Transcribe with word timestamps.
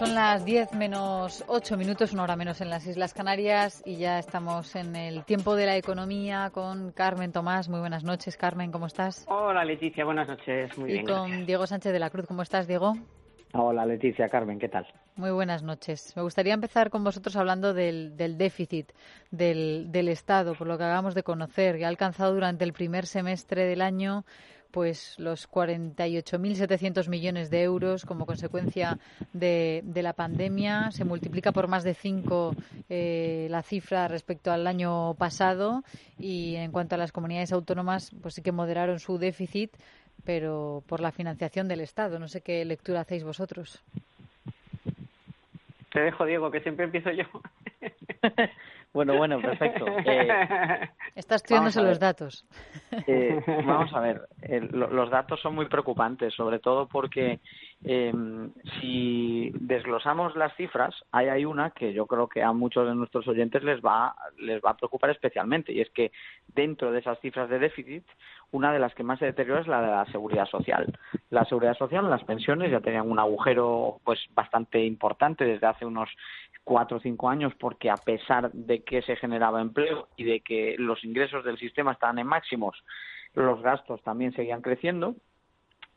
Son 0.00 0.14
las 0.14 0.46
10 0.46 0.72
menos 0.76 1.44
8 1.46 1.76
minutos, 1.76 2.14
una 2.14 2.22
hora 2.22 2.34
menos 2.34 2.62
en 2.62 2.70
las 2.70 2.86
Islas 2.86 3.12
Canarias 3.12 3.82
y 3.84 3.96
ya 3.96 4.18
estamos 4.18 4.74
en 4.74 4.96
el 4.96 5.26
tiempo 5.26 5.54
de 5.56 5.66
la 5.66 5.76
economía 5.76 6.48
con 6.54 6.92
Carmen 6.92 7.32
Tomás. 7.32 7.68
Muy 7.68 7.80
buenas 7.80 8.02
noches, 8.02 8.38
Carmen, 8.38 8.72
¿cómo 8.72 8.86
estás? 8.86 9.26
Hola, 9.28 9.62
Leticia, 9.62 10.06
buenas 10.06 10.26
noches. 10.26 10.78
Muy 10.78 10.94
y 10.94 11.04
con 11.04 11.44
Diego 11.44 11.66
Sánchez 11.66 11.92
de 11.92 11.98
la 11.98 12.08
Cruz, 12.08 12.24
¿cómo 12.26 12.40
estás, 12.40 12.66
Diego? 12.66 12.94
Hola, 13.52 13.84
Leticia, 13.84 14.26
Carmen, 14.30 14.58
¿qué 14.58 14.70
tal? 14.70 14.86
Muy 15.16 15.32
buenas 15.32 15.62
noches. 15.62 16.14
Me 16.16 16.22
gustaría 16.22 16.54
empezar 16.54 16.88
con 16.88 17.04
vosotros 17.04 17.36
hablando 17.36 17.74
del, 17.74 18.16
del 18.16 18.38
déficit 18.38 18.92
del, 19.30 19.92
del 19.92 20.08
Estado, 20.08 20.54
por 20.54 20.66
lo 20.66 20.78
que 20.78 20.84
hagamos 20.84 21.14
de 21.14 21.24
conocer, 21.24 21.76
que 21.76 21.84
ha 21.84 21.88
alcanzado 21.88 22.32
durante 22.32 22.64
el 22.64 22.72
primer 22.72 23.04
semestre 23.04 23.66
del 23.66 23.82
año 23.82 24.24
pues 24.70 25.18
los 25.18 25.50
48.700 25.50 27.08
millones 27.08 27.50
de 27.50 27.62
euros 27.62 28.04
como 28.04 28.26
consecuencia 28.26 28.98
de, 29.32 29.82
la 29.94 30.12
pandemia. 30.12 30.90
Se 30.90 31.04
multiplica 31.04 31.52
por 31.52 31.68
más 31.68 31.84
de 31.84 31.94
cinco 31.94 32.54
eh, 32.88 33.48
la 33.50 33.62
cifra 33.62 34.08
respecto 34.08 34.52
al 34.52 34.66
año 34.66 35.14
pasado 35.14 35.82
y 36.18 36.56
en 36.56 36.72
cuanto 36.72 36.94
a 36.94 36.98
las 36.98 37.12
comunidades 37.12 37.52
autónomas, 37.52 38.12
pues 38.22 38.34
sí 38.34 38.42
que 38.42 38.52
moderaron 38.52 38.98
su 38.98 39.18
déficit, 39.18 39.72
pero 40.24 40.82
por 40.86 41.00
la 41.00 41.12
financiación 41.12 41.68
del 41.68 41.80
Estado. 41.80 42.18
No 42.18 42.28
sé 42.28 42.40
qué 42.40 42.64
lectura 42.64 43.00
hacéis 43.00 43.24
vosotros. 43.24 43.82
Te 45.92 46.00
dejo, 46.00 46.24
Diego, 46.24 46.50
que 46.50 46.60
siempre 46.60 46.84
empiezo 46.84 47.10
yo. 47.10 47.24
Bueno, 48.92 49.16
bueno, 49.16 49.40
perfecto. 49.40 49.86
Eh, 50.04 50.28
Está 51.14 51.36
estudiándose 51.36 51.82
los 51.82 51.98
datos. 52.00 52.44
Eh, 53.06 53.40
vamos 53.66 53.92
a 53.94 54.00
ver, 54.00 54.22
los 54.72 55.10
datos 55.10 55.40
son 55.40 55.54
muy 55.54 55.66
preocupantes, 55.66 56.34
sobre 56.34 56.58
todo 56.58 56.88
porque 56.88 57.40
eh, 57.84 58.12
si 58.80 59.50
desglosamos 59.54 60.34
las 60.36 60.54
cifras, 60.56 60.94
hay, 61.12 61.28
hay 61.28 61.44
una 61.44 61.70
que 61.70 61.92
yo 61.92 62.06
creo 62.06 62.28
que 62.28 62.42
a 62.42 62.52
muchos 62.52 62.88
de 62.88 62.94
nuestros 62.94 63.26
oyentes 63.28 63.62
les 63.62 63.80
va, 63.80 64.14
les 64.38 64.60
va 64.62 64.70
a 64.70 64.76
preocupar 64.76 65.10
especialmente, 65.10 65.72
y 65.72 65.80
es 65.80 65.90
que 65.90 66.12
dentro 66.48 66.90
de 66.90 67.00
esas 67.00 67.20
cifras 67.20 67.48
de 67.48 67.58
déficit, 67.58 68.04
una 68.52 68.72
de 68.72 68.78
las 68.80 68.94
que 68.94 69.04
más 69.04 69.18
se 69.18 69.26
deteriora 69.26 69.60
es 69.60 69.68
la 69.68 69.80
de 69.80 69.88
la 69.88 70.06
seguridad 70.06 70.46
social. 70.46 70.98
La 71.30 71.44
seguridad 71.44 71.76
social, 71.76 72.08
las 72.10 72.24
pensiones 72.24 72.70
ya 72.70 72.80
tenían 72.80 73.10
un 73.10 73.18
agujero 73.18 74.00
pues 74.04 74.18
bastante 74.34 74.84
importante 74.84 75.44
desde 75.44 75.66
hace 75.66 75.84
unos 75.86 76.08
cuatro 76.70 76.98
o 76.98 77.00
cinco 77.00 77.28
años 77.28 77.52
porque 77.58 77.90
a 77.90 77.96
pesar 77.96 78.52
de 78.52 78.84
que 78.84 79.02
se 79.02 79.16
generaba 79.16 79.60
empleo 79.60 80.06
y 80.16 80.22
de 80.22 80.38
que 80.38 80.76
los 80.78 81.02
ingresos 81.02 81.44
del 81.44 81.58
sistema 81.58 81.90
estaban 81.90 82.20
en 82.20 82.28
máximos, 82.28 82.84
los 83.34 83.60
gastos 83.60 84.00
también 84.04 84.32
seguían 84.34 84.62
creciendo. 84.62 85.16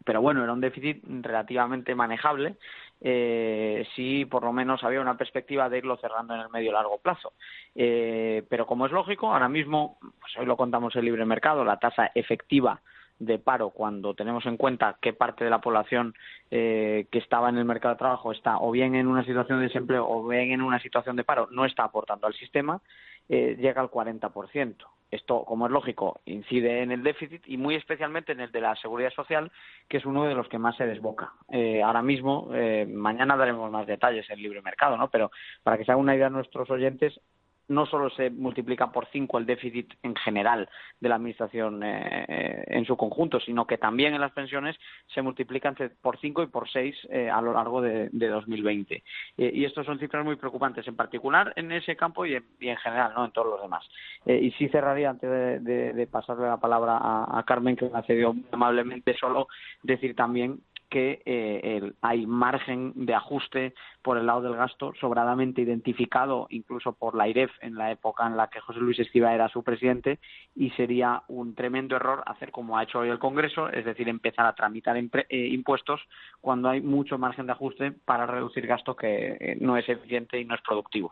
Pero 0.03 0.19
bueno, 0.23 0.43
era 0.43 0.51
un 0.51 0.61
déficit 0.61 1.03
relativamente 1.05 1.93
manejable 1.93 2.55
eh, 3.01 3.85
si 3.95 4.25
por 4.25 4.41
lo 4.43 4.51
menos 4.51 4.83
había 4.83 4.99
una 4.99 5.15
perspectiva 5.15 5.69
de 5.69 5.77
irlo 5.77 5.95
cerrando 5.97 6.33
en 6.33 6.41
el 6.41 6.49
medio 6.49 6.71
largo 6.71 6.97
plazo. 6.97 7.33
Eh, 7.75 8.41
pero 8.49 8.65
como 8.65 8.87
es 8.87 8.91
lógico, 8.91 9.31
ahora 9.31 9.49
mismo, 9.49 9.99
pues 10.01 10.35
hoy 10.39 10.47
lo 10.47 10.57
contamos 10.57 10.95
el 10.95 11.05
libre 11.05 11.23
mercado, 11.23 11.63
la 11.63 11.77
tasa 11.77 12.09
efectiva 12.15 12.81
de 13.25 13.39
paro 13.39 13.69
cuando 13.69 14.13
tenemos 14.13 14.45
en 14.45 14.57
cuenta 14.57 14.97
qué 15.01 15.13
parte 15.13 15.43
de 15.43 15.49
la 15.49 15.61
población 15.61 16.13
eh, 16.51 17.07
que 17.11 17.19
estaba 17.19 17.49
en 17.49 17.57
el 17.57 17.65
mercado 17.65 17.93
de 17.93 17.99
trabajo 17.99 18.31
está 18.31 18.57
o 18.59 18.71
bien 18.71 18.95
en 18.95 19.07
una 19.07 19.25
situación 19.25 19.59
de 19.59 19.67
desempleo 19.67 20.07
o 20.07 20.27
bien 20.27 20.51
en 20.51 20.61
una 20.61 20.79
situación 20.79 21.15
de 21.15 21.23
paro 21.23 21.47
no 21.51 21.65
está 21.65 21.83
aportando 21.83 22.27
al 22.27 22.33
sistema, 22.33 22.81
eh, 23.29 23.55
llega 23.59 23.81
al 23.81 23.89
40%. 23.89 24.75
Esto, 25.11 25.45
como 25.45 25.67
es 25.67 25.71
lógico, 25.71 26.21
incide 26.25 26.81
en 26.81 26.91
el 26.91 27.03
déficit 27.03 27.43
y 27.45 27.57
muy 27.57 27.75
especialmente 27.75 28.31
en 28.31 28.39
el 28.39 28.51
de 28.51 28.61
la 28.61 28.75
seguridad 28.75 29.11
social, 29.11 29.51
que 29.87 29.97
es 29.97 30.05
uno 30.05 30.25
de 30.25 30.33
los 30.33 30.47
que 30.49 30.57
más 30.57 30.75
se 30.75 30.87
desboca. 30.87 31.33
Eh, 31.51 31.83
ahora 31.83 32.01
mismo, 32.01 32.49
mañana 32.87 33.37
daremos 33.37 33.69
más 33.71 33.85
detalles 33.85 34.27
en 34.31 34.41
libre 34.41 34.63
mercado, 34.63 34.97
¿no? 34.97 35.09
Pero 35.09 35.29
para 35.61 35.77
que 35.77 35.85
se 35.85 35.91
hagan 35.91 36.01
una 36.01 36.15
idea 36.15 36.31
nuestros 36.31 36.67
oyentes, 36.71 37.19
no 37.67 37.85
solo 37.85 38.09
se 38.09 38.29
multiplica 38.29 38.91
por 38.91 39.07
cinco 39.07 39.37
el 39.37 39.45
déficit 39.45 39.93
en 40.03 40.15
general 40.15 40.69
de 40.99 41.09
la 41.09 41.15
Administración 41.15 41.83
eh, 41.83 42.25
eh, 42.27 42.63
en 42.67 42.85
su 42.85 42.97
conjunto, 42.97 43.39
sino 43.39 43.65
que 43.65 43.77
también 43.77 44.13
en 44.13 44.21
las 44.21 44.31
pensiones 44.31 44.75
se 45.13 45.21
multiplican 45.21 45.75
por 46.01 46.19
cinco 46.19 46.43
y 46.43 46.47
por 46.47 46.69
seis 46.69 46.95
eh, 47.09 47.29
a 47.29 47.41
lo 47.41 47.53
largo 47.53 47.81
de, 47.81 48.09
2020. 48.11 49.03
y 49.37 49.65
estos 49.65 49.85
son 49.85 49.99
cifras 49.99 50.25
muy 50.25 50.35
preocupantes, 50.35 50.87
en 50.87 50.95
particular 50.95 51.53
en 51.55 51.71
ese 51.71 51.95
campo 51.95 52.25
y 52.25 52.35
en, 52.35 52.77
general, 52.77 53.13
no 53.15 53.25
en 53.25 53.31
todos 53.31 53.47
los 53.47 53.61
demás. 53.61 53.87
y 54.25 54.51
sí 54.51 54.69
cerraría, 54.69 55.09
antes 55.09 55.63
de, 55.63 56.07
pasarle 56.11 56.47
la 56.47 56.57
palabra 56.57 56.97
a, 57.01 57.43
Carmen, 57.45 57.75
que 57.75 57.89
me 57.89 57.97
ha 57.97 58.03
cedido 58.03 58.35
amablemente, 58.51 59.15
solo 59.17 59.47
decir 59.83 60.15
también 60.15 60.59
que 60.93 61.23
eh, 61.25 61.91
hay 62.01 62.27
margen 62.27 62.93
de 62.93 63.15
ajuste 63.15 63.73
por 64.03 64.19
el 64.19 64.27
lado 64.27 64.43
del 64.43 64.55
gasto 64.55 64.93
sobradamente 65.01 65.61
identificado 65.61 66.45
incluso 66.51 66.93
por 66.93 67.15
la 67.15 67.27
IREF 67.27 67.49
en 67.61 67.73
la 67.73 67.89
época 67.89 68.27
en 68.27 68.37
la 68.37 68.47
que 68.51 68.59
José 68.59 68.79
Luis 68.79 68.99
Esquiva 68.99 69.33
era 69.33 69.49
su 69.49 69.63
presidente 69.63 70.19
y 70.55 70.69
sería 70.71 71.23
un 71.29 71.55
tremendo 71.55 71.95
error 71.95 72.21
hacer 72.27 72.51
como 72.51 72.77
ha 72.77 72.83
hecho 72.83 72.99
hoy 72.99 73.09
el 73.09 73.17
Congreso, 73.17 73.69
es 73.69 73.85
decir, 73.85 74.07
empezar 74.07 74.45
a 74.45 74.53
tramitar 74.53 74.95
eh, 74.95 75.47
impuestos 75.47 75.99
cuando 76.39 76.69
hay 76.69 76.79
mucho 76.79 77.17
margen 77.17 77.47
de 77.47 77.53
ajuste 77.53 77.91
para 78.05 78.27
reducir 78.27 78.67
gasto 78.67 78.95
que 78.95 79.35
eh, 79.39 79.57
no 79.59 79.75
es 79.75 79.89
eficiente 79.89 80.39
y 80.39 80.45
no 80.45 80.53
es 80.53 80.61
productivo. 80.61 81.11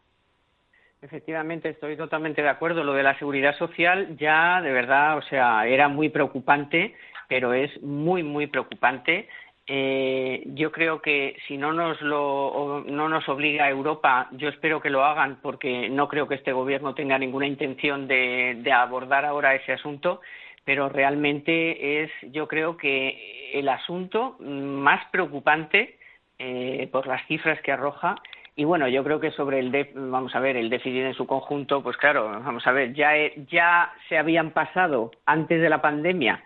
Efectivamente, 1.01 1.69
estoy 1.69 1.97
totalmente 1.97 2.43
de 2.43 2.49
acuerdo. 2.49 2.83
Lo 2.83 2.93
de 2.93 3.01
la 3.01 3.17
seguridad 3.17 3.57
social 3.57 4.15
ya, 4.17 4.61
de 4.61 4.71
verdad, 4.71 5.17
o 5.17 5.23
sea, 5.23 5.65
era 5.65 5.87
muy 5.87 6.09
preocupante, 6.09 6.93
pero 7.27 7.53
es 7.53 7.81
muy, 7.81 8.23
muy 8.23 8.47
preocupante 8.47 9.29
eh, 9.73 10.43
yo 10.47 10.69
creo 10.69 11.01
que 11.01 11.37
si 11.47 11.55
no 11.55 11.71
nos 11.71 12.01
lo 12.01 12.83
no 12.87 13.07
nos 13.07 13.29
obliga 13.29 13.69
Europa, 13.69 14.27
yo 14.33 14.49
espero 14.49 14.81
que 14.81 14.89
lo 14.89 15.05
hagan 15.05 15.37
porque 15.41 15.87
no 15.87 16.09
creo 16.09 16.27
que 16.27 16.35
este 16.35 16.51
gobierno 16.51 16.93
tenga 16.93 17.17
ninguna 17.17 17.47
intención 17.47 18.05
de, 18.05 18.69
abordar 18.75 19.23
ahora 19.23 19.55
ese 19.55 19.71
asunto, 19.71 20.19
pero 20.65 20.89
realmente 20.89 22.03
es 22.03 22.11
yo 22.33 22.49
creo 22.49 22.75
que 22.75 23.51
el 23.53 23.69
asunto 23.69 24.35
más 24.41 25.05
preocupante 25.09 25.97
eh, 26.37 26.89
por 26.91 27.07
las 27.07 27.25
cifras 27.27 27.61
que 27.61 27.71
arroja 27.71 28.15
y 28.57 28.65
bueno, 28.65 28.89
yo 28.89 29.05
creo 29.05 29.21
que 29.21 29.31
sobre 29.31 29.59
el 29.59 29.71
vamos 29.95 30.35
a 30.35 30.41
ver 30.41 30.57
el 30.57 30.69
déficit 30.69 31.03
en 31.03 31.13
su 31.13 31.25
conjunto, 31.25 31.81
pues 31.81 31.95
claro, 31.95 32.25
vamos 32.25 32.67
a 32.67 32.73
ver, 32.73 32.93
ya 32.93 33.13
ya 33.49 33.93
se 34.09 34.17
habían 34.17 34.51
pasado 34.51 35.11
antes 35.25 35.61
de 35.61 35.69
la 35.69 35.81
pandemia 35.81 36.43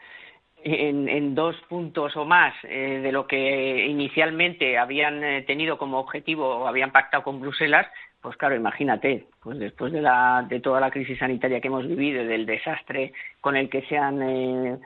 en, 0.65 1.35
dos 1.35 1.55
puntos 1.69 2.17
o 2.17 2.25
más 2.25 2.53
eh, 2.63 2.99
de 3.03 3.11
lo 3.11 3.27
que 3.27 3.85
inicialmente 3.85 4.79
habían 4.79 5.23
eh, 5.23 5.43
tenido 5.43 5.77
como 5.77 5.99
objetivo 5.99 6.47
o 6.47 6.67
habían 6.67 6.91
pactado 6.91 7.23
con 7.23 7.39
Bruselas, 7.39 7.87
pues 8.19 8.35
claro, 8.37 8.55
imagínate, 8.55 9.27
pues 9.43 9.59
después 9.59 9.93
de, 9.93 10.01
la, 10.01 10.43
de 10.49 10.59
toda 10.59 10.79
la 10.79 10.89
crisis 10.89 11.19
sanitaria 11.19 11.61
que 11.61 11.67
hemos 11.67 11.87
vivido 11.87 12.23
y 12.23 12.25
del 12.25 12.47
desastre 12.47 13.13
con 13.41 13.55
el 13.55 13.69
que 13.69 13.83
se 13.83 13.97
han 13.97 14.23
eh, 14.23 14.77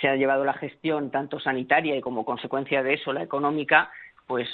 se 0.00 0.08
ha 0.08 0.16
llevado 0.16 0.42
la 0.42 0.54
gestión 0.54 1.10
tanto 1.10 1.38
sanitaria 1.38 1.94
y 1.96 2.00
como 2.00 2.24
consecuencia 2.24 2.82
de 2.82 2.94
eso 2.94 3.12
la 3.12 3.22
económica, 3.22 3.90
pues 4.26 4.48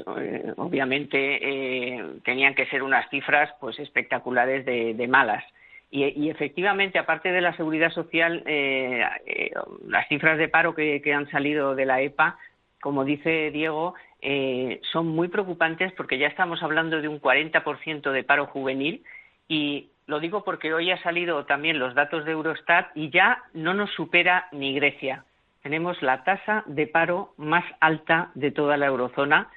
obviamente 0.56 2.02
tenían 2.24 2.56
que 2.56 2.66
ser 2.66 2.82
unas 2.82 3.08
cifras 3.08 3.50
pues 3.60 3.78
espectaculares 3.78 4.66
de 4.66 5.06
malas. 5.06 5.44
Y, 5.92 6.30
efectivamente, 6.30 7.00
aparte 7.00 7.32
de 7.32 7.40
la 7.40 7.56
seguridad 7.56 7.90
social, 7.90 8.44
eh, 8.46 9.04
eh, 9.26 9.50
las 9.88 10.06
cifras 10.06 10.38
de 10.38 10.48
paro 10.48 10.72
que, 10.72 11.02
han 11.12 11.28
salido 11.30 11.74
de 11.74 11.84
la 11.84 12.00
EPA, 12.00 12.38
como 12.80 13.04
dice 13.04 13.50
Diego, 13.50 13.94
eh, 14.22 14.80
son 14.92 15.08
muy 15.08 15.26
preocupantes 15.26 15.92
porque 15.94 16.18
ya 16.18 16.28
estamos 16.28 16.62
hablando 16.62 17.00
de 17.00 17.08
un 17.08 17.20
40% 17.20 18.12
de 18.12 18.22
paro 18.22 18.46
juvenil 18.46 19.02
y 19.48 19.88
lo 20.06 20.20
digo 20.20 20.44
porque 20.44 20.72
hoy 20.72 20.92
ha 20.92 21.02
salido 21.02 21.44
también 21.44 21.80
los 21.80 21.94
datos 21.94 22.24
de 22.24 22.32
Eurostat 22.32 22.96
y 22.96 23.10
ya 23.10 23.42
no 23.52 23.74
nos 23.74 23.90
supera 23.90 24.46
ni 24.52 24.74
Grecia. 24.74 25.24
Tenemos 25.62 26.00
la 26.02 26.22
tasa 26.22 26.62
de 26.66 26.86
paro 26.86 27.34
más 27.36 27.64
alta 27.80 28.30
de 28.34 28.50
toda 28.52 28.76
la 28.76 28.86
eurozona, 28.86 29.48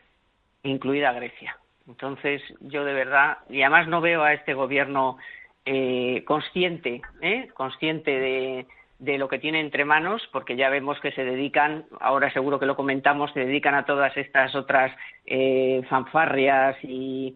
incluida 0.64 1.14
Grecia. 1.14 1.58
Entonces, 1.88 2.42
yo 2.60 2.84
de 2.86 2.94
verdad, 2.94 3.38
y 3.50 3.62
además 3.62 3.88
no 3.88 4.02
veo 4.02 4.24
a 4.24 4.34
este 4.34 4.54
gobierno 4.54 5.18
eh, 5.66 6.24
consciente, 6.26 7.02
¿eh? 7.22 7.50
consciente 7.54 8.12
de, 8.12 8.66
de 9.04 9.18
lo 9.18 9.28
que 9.28 9.38
tiene 9.38 9.60
entre 9.60 9.84
manos, 9.84 10.22
porque 10.32 10.56
ya 10.56 10.70
vemos 10.70 10.98
que 11.02 11.12
se 11.12 11.26
dedican, 11.26 11.84
ahora 12.00 12.32
seguro 12.32 12.58
que 12.58 12.66
lo 12.66 12.78
comentamos, 12.78 13.34
se 13.34 13.42
dedican 13.42 13.76
a 13.76 13.86
todas 13.86 14.16
estas 14.16 14.56
otras 14.56 14.96
eh, 15.26 15.82
fanfarrias 15.90 16.78
y, 16.84 17.36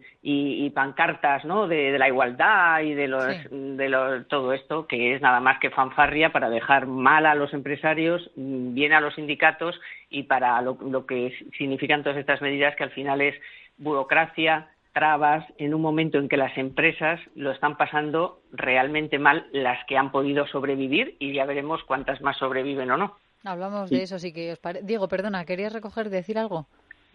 pancartas 0.74 1.44
¿no? 1.44 1.66
de, 1.66 1.98
la 1.98 2.08
igualdad 2.08 2.80
y 2.82 2.94
de, 2.94 3.08
los, 3.08 3.26
de 3.50 4.24
todo 4.28 4.52
esto, 4.54 4.86
que 4.86 5.14
es 5.14 5.20
nada 5.20 5.40
más 5.40 5.58
que 5.58 5.70
fanfarria 5.70 6.32
para 6.32 6.48
dejar 6.48 6.86
mal 6.86 7.26
a 7.26 7.34
los 7.34 7.52
empresarios, 7.52 8.30
bien 8.36 8.94
a 8.94 9.00
los 9.00 9.14
sindicatos 9.16 9.78
y 10.08 10.22
para 10.22 10.62
lo 10.62 11.04
que 11.04 11.34
significan 11.58 12.02
todas 12.02 12.18
estas 12.18 12.40
medidas 12.40 12.76
que 12.76 12.84
al 12.84 12.90
final 12.90 13.20
es 13.20 13.34
burocracia, 13.76 14.68
trabas 14.98 15.44
en 15.58 15.74
un 15.74 15.80
momento 15.80 16.18
en 16.18 16.28
que 16.28 16.36
las 16.36 16.58
empresas 16.58 17.20
lo 17.36 17.52
están 17.52 17.76
pasando 17.76 18.40
realmente 18.50 19.20
mal 19.20 19.46
las 19.52 19.78
que 19.86 19.96
han 19.96 20.10
podido 20.10 20.44
sobrevivir 20.48 21.16
y 21.20 21.32
ya 21.32 21.44
veremos 21.44 21.84
cuántas 21.84 22.20
más 22.20 22.36
sobreviven 22.36 22.90
o 22.90 22.96
no. 22.96 23.16
Hablamos 23.44 23.90
de 23.90 24.02
eso, 24.02 24.18
sí 24.18 24.32
que 24.32 24.50
os 24.50 24.58
Diego, 24.82 25.06
perdona, 25.06 25.44
¿querías 25.44 25.72
recoger, 25.72 26.10
decir 26.10 26.36
algo? 26.36 26.66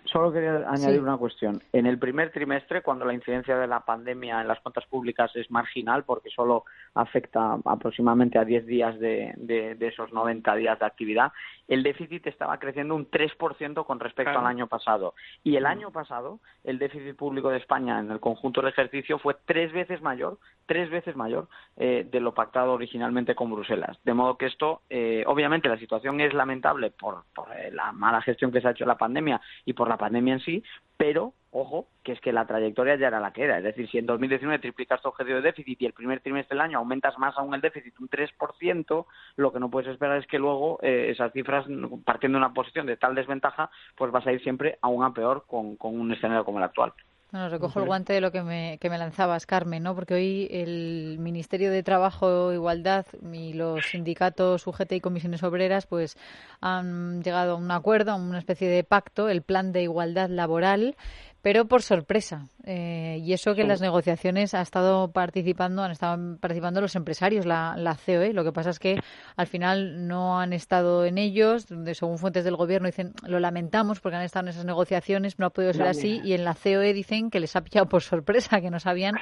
Solo 0.05 0.33
quería 0.33 0.69
añadir 0.69 1.01
una 1.01 1.17
cuestión. 1.17 1.61
En 1.71 1.85
el 1.85 1.97
primer 1.97 2.31
trimestre, 2.31 2.81
cuando 2.81 3.05
la 3.05 3.13
incidencia 3.13 3.57
de 3.57 3.67
la 3.67 3.79
pandemia 3.79 4.41
en 4.41 4.47
las 4.47 4.59
cuentas 4.59 4.85
públicas 4.85 5.31
es 5.35 5.49
marginal, 5.49 6.03
porque 6.03 6.29
solo 6.29 6.65
afecta 6.93 7.57
aproximadamente 7.65 8.37
a 8.37 8.43
10 8.43 8.65
días 8.65 8.99
de, 8.99 9.33
de, 9.37 9.87
esos 9.87 10.11
90 10.11 10.55
días 10.55 10.77
de 10.77 10.85
actividad, 10.85 11.31
el 11.67 11.83
déficit 11.83 12.27
estaba 12.27 12.59
creciendo 12.59 12.95
un 12.95 13.09
3% 13.09 13.85
con 13.85 13.99
respecto 13.99 14.37
al 14.37 14.45
año 14.45 14.67
pasado. 14.67 15.13
Y 15.43 15.55
el 15.55 15.63
mm. 15.63 15.67
año 15.67 15.91
pasado, 15.91 16.39
el 16.63 16.79
déficit 16.79 17.15
público 17.15 17.49
de 17.49 17.57
España 17.57 17.99
en 17.99 18.11
el 18.11 18.19
conjunto 18.19 18.61
del 18.61 18.71
ejercicio 18.71 19.19
fue 19.19 19.37
tres 19.45 19.71
veces 19.71 20.01
mayor, 20.01 20.37
tres 20.65 20.89
veces 20.89 21.15
mayor 21.15 21.47
eh, 21.77 22.07
de 22.09 22.19
lo 22.19 22.33
pactado 22.33 22.73
originalmente 22.73 23.35
con 23.35 23.51
Bruselas. 23.51 23.97
De 24.03 24.13
modo 24.13 24.37
que 24.37 24.47
esto, 24.47 24.81
eh, 24.89 25.23
obviamente, 25.27 25.69
la 25.69 25.77
situación 25.77 26.19
es 26.19 26.33
lamentable 26.33 26.91
por, 26.91 27.23
por 27.33 27.47
eh, 27.55 27.71
la 27.71 27.91
mala 27.91 28.21
gestión 28.21 28.51
que 28.51 28.61
se 28.61 28.67
ha 28.67 28.71
hecho 28.71 28.83
de 28.83 28.89
la 28.89 28.97
pandemia 28.97 29.41
y 29.65 29.73
por 29.73 29.89
la 29.93 29.97
pandemia 29.97 30.33
en 30.33 30.39
sí, 30.41 30.63
pero 30.97 31.33
ojo, 31.53 31.87
que 32.03 32.13
es 32.13 32.19
que 32.19 32.33
la 32.33 32.47
trayectoria 32.47 32.95
ya 32.95 33.07
era 33.07 33.19
la 33.19 33.31
que 33.31 33.43
era. 33.43 33.57
Es 33.59 33.63
decir, 33.63 33.87
si 33.89 33.99
en 33.99 34.07
2019 34.07 34.59
triplicas 34.59 35.01
tu 35.01 35.09
objetivo 35.09 35.37
de 35.37 35.43
déficit 35.43 35.81
y 35.81 35.85
el 35.85 35.93
primer 35.93 36.19
trimestre 36.19 36.55
del 36.55 36.61
año 36.61 36.79
aumentas 36.79 37.17
más 37.19 37.37
aún 37.37 37.53
el 37.53 37.61
déficit 37.61 37.93
un 37.99 38.09
3%, 38.09 39.05
lo 39.35 39.53
que 39.53 39.59
no 39.59 39.69
puedes 39.69 39.89
esperar 39.89 40.17
es 40.17 40.27
que 40.27 40.39
luego 40.39 40.79
eh, 40.81 41.09
esas 41.11 41.31
cifras, 41.31 41.65
partiendo 42.03 42.37
de 42.37 42.45
una 42.45 42.53
posición 42.53 42.87
de 42.87 42.97
tal 42.97 43.13
desventaja, 43.13 43.69
pues 43.95 44.11
vas 44.11 44.25
a 44.25 44.31
ir 44.31 44.41
siempre 44.41 44.79
aún 44.81 45.03
a 45.03 45.13
peor 45.13 45.45
con, 45.47 45.75
con 45.75 45.99
un 45.99 46.11
escenario 46.11 46.43
como 46.43 46.57
el 46.57 46.63
actual. 46.63 46.93
Bueno, 47.33 47.49
recojo 47.49 47.79
el 47.79 47.87
guante 47.87 48.13
de 48.13 48.21
lo 48.21 48.31
que 48.31 48.43
me, 48.43 48.77
que 48.79 48.91
me 48.91 48.99
lanzabas, 48.99 49.47
Carmen, 49.47 49.81
¿no? 49.81 49.95
Porque 49.95 50.13
hoy 50.13 50.47
el 50.51 51.17
Ministerio 51.17 51.71
de 51.71 51.81
Trabajo, 51.81 52.53
Igualdad 52.53 53.07
y 53.33 53.53
los 53.53 53.87
sindicatos 53.87 54.67
UGT 54.67 54.91
y 54.91 55.01
comisiones 55.01 55.41
obreras, 55.41 55.87
pues 55.87 56.15
han 56.61 57.23
llegado 57.23 57.53
a 57.53 57.55
un 57.55 57.71
acuerdo, 57.71 58.11
a 58.11 58.15
una 58.17 58.37
especie 58.37 58.69
de 58.69 58.83
pacto, 58.83 59.29
el 59.29 59.41
Plan 59.41 59.71
de 59.71 59.81
Igualdad 59.81 60.29
Laboral, 60.29 60.95
pero 61.43 61.65
por 61.65 61.81
sorpresa. 61.81 62.47
Eh, 62.65 63.19
y 63.21 63.33
eso 63.33 63.53
que 63.53 63.63
en 63.63 63.67
las 63.67 63.81
negociaciones 63.81 64.53
ha 64.53 64.61
estado 64.61 65.11
participando, 65.11 65.83
han 65.83 65.91
estado 65.91 66.37
participando 66.39 66.79
los 66.79 66.95
empresarios, 66.95 67.45
la, 67.45 67.75
la 67.75 67.97
COE. 67.97 68.31
Lo 68.31 68.45
que 68.45 68.53
pasa 68.53 68.69
es 68.69 68.79
que 68.79 69.01
al 69.35 69.47
final 69.47 70.07
no 70.07 70.39
han 70.39 70.53
estado 70.53 71.03
en 71.03 71.17
ellos. 71.17 71.65
Según 71.91 72.17
fuentes 72.17 72.45
del 72.45 72.55
gobierno 72.55 72.87
dicen, 72.87 73.11
lo 73.27 73.41
lamentamos 73.41 73.99
porque 73.99 74.15
han 74.15 74.23
estado 74.23 74.45
en 74.45 74.51
esas 74.51 74.63
negociaciones, 74.63 75.37
no 75.37 75.47
ha 75.47 75.49
podido 75.49 75.73
ser 75.73 75.85
así. 75.87 76.21
Y 76.23 76.31
en 76.31 76.45
la 76.45 76.55
COE 76.55 76.93
dicen 76.93 77.29
que 77.29 77.41
les 77.41 77.53
ha 77.57 77.61
pillado 77.61 77.89
por 77.89 78.03
sorpresa, 78.03 78.61
que 78.61 78.71
no 78.71 78.79
sabían 78.79 79.15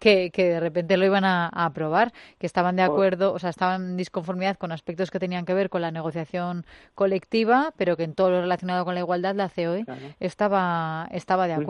que, 0.00 0.32
que, 0.32 0.48
de 0.48 0.58
repente 0.58 0.96
lo 0.96 1.04
iban 1.04 1.24
a, 1.24 1.46
aprobar, 1.46 2.12
que 2.40 2.46
estaban 2.46 2.74
de 2.74 2.82
acuerdo, 2.82 3.32
o 3.32 3.38
sea, 3.38 3.50
estaban 3.50 3.90
en 3.90 3.96
disconformidad 3.96 4.56
con 4.56 4.72
aspectos 4.72 5.12
que 5.12 5.20
tenían 5.20 5.44
que 5.44 5.54
ver 5.54 5.70
con 5.70 5.82
la 5.82 5.92
negociación 5.92 6.66
colectiva, 6.96 7.72
pero 7.76 7.96
que 7.96 8.02
en 8.02 8.14
todo 8.14 8.30
lo 8.30 8.40
relacionado 8.40 8.84
con 8.84 8.94
la 8.94 9.00
igualdad 9.00 9.36
la 9.36 9.48
COE 9.48 9.84
estaba, 10.18 11.08
estaba 11.12 11.46
de 11.46 11.52
acuerdo. 11.52 11.67